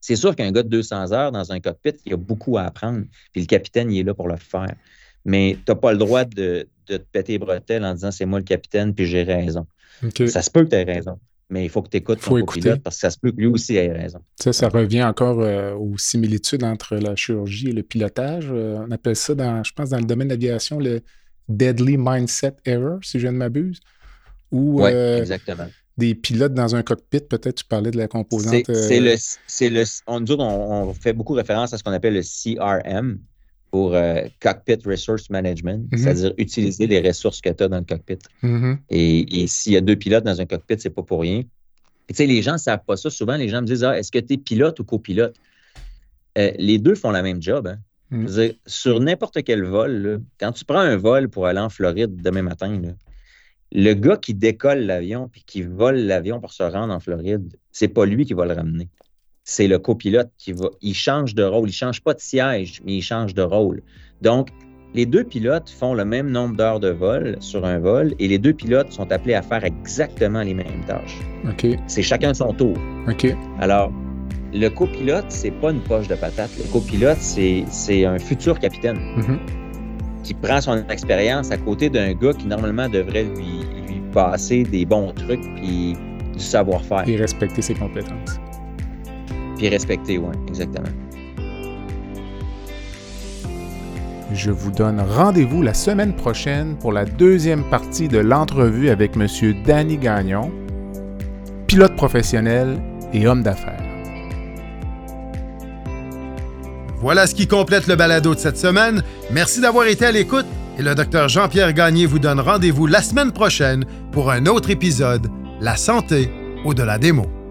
[0.00, 3.04] C'est sûr qu'un gars de 200 heures dans un cockpit, il a beaucoup à apprendre.
[3.32, 4.74] Puis le capitaine, il est là pour le faire.
[5.24, 8.26] Mais tu n'as pas le droit de, de te péter les bretelles en disant c'est
[8.26, 9.66] moi le capitaine, puis j'ai raison.
[10.26, 11.18] Ça se peut que tu aies raison.
[11.50, 12.60] Mais il faut que tu écoutes Faut ton écouter.
[12.60, 14.20] copilote parce que ça se peut que lui aussi ait raison.
[14.40, 18.46] Ça, ça revient encore euh, aux similitudes entre la chirurgie et le pilotage.
[18.50, 21.02] Euh, on appelle ça, dans, je pense, dans le domaine de l'aviation, le
[21.48, 23.80] deadly mindset error, si je ne m'abuse.
[24.50, 25.66] Ou Oui, euh, exactement.
[25.98, 28.64] des pilotes dans un cockpit, peut-être tu parlais de la composante.
[28.72, 29.14] C'est le,
[29.70, 33.18] le, on, nous autres, on, on fait beaucoup référence à ce qu'on appelle le CRM
[33.74, 35.98] pour euh, Cockpit Resource Management, Mhm.
[35.98, 38.18] c'est-à-dire utiliser les ressources que tu as dans le cockpit.
[38.40, 38.78] mhm.
[38.88, 41.42] Et, et s'il y a deux pilotes dans un cockpit, c'est pas pour rien.
[42.06, 43.10] Tu sais, les gens ne savent pas ça.
[43.10, 45.34] Souvent, les gens me disent ah, est-ce que tu es pilote ou copilote?
[46.38, 47.66] Euh, Les deux font la même job.
[47.66, 47.78] hein.
[48.10, 48.26] Mm.
[48.26, 52.14] Dire, sur n'importe quel vol, là, quand tu prends un vol pour aller en Floride
[52.22, 52.90] demain matin, là,
[53.72, 57.88] le gars qui décolle l'avion puis qui vole l'avion pour se rendre en Floride, c'est
[57.88, 58.88] pas lui qui va le ramener.
[59.44, 60.70] C'est le copilote qui va.
[60.80, 61.68] Il change de rôle.
[61.68, 63.82] Il change pas de siège, mais il change de rôle.
[64.22, 64.48] Donc,
[64.94, 68.38] les deux pilotes font le même nombre d'heures de vol sur un vol et les
[68.38, 71.18] deux pilotes sont appelés à faire exactement les mêmes tâches.
[71.46, 71.66] OK.
[71.88, 72.76] C'est chacun son tour.
[73.08, 73.26] OK.
[73.58, 73.92] Alors,
[74.54, 76.50] le copilote, c'est pas une poche de patate.
[76.56, 78.98] Le copilote, c'est un futur capitaine.
[79.16, 79.38] Mhm.
[80.22, 84.86] qui prend son expérience à côté d'un gars qui normalement devrait lui, lui passer des
[84.86, 85.92] bons trucs puis
[86.32, 87.06] du savoir-faire.
[87.06, 88.40] Et respecter ses compétences.
[89.56, 90.88] Puis respecter, oui, exactement.
[94.32, 99.28] Je vous donne rendez-vous la semaine prochaine pour la deuxième partie de l'entrevue avec M.
[99.64, 100.50] Danny Gagnon,
[101.68, 102.80] pilote professionnel
[103.12, 103.82] et homme d'affaires.
[107.00, 109.02] Voilà ce qui complète le balado de cette semaine.
[109.30, 110.46] Merci d'avoir été à l'écoute
[110.78, 115.28] et le docteur Jean-Pierre Gagné vous donne rendez-vous la semaine prochaine pour un autre épisode
[115.60, 116.30] La santé
[116.64, 117.43] au-delà des mots.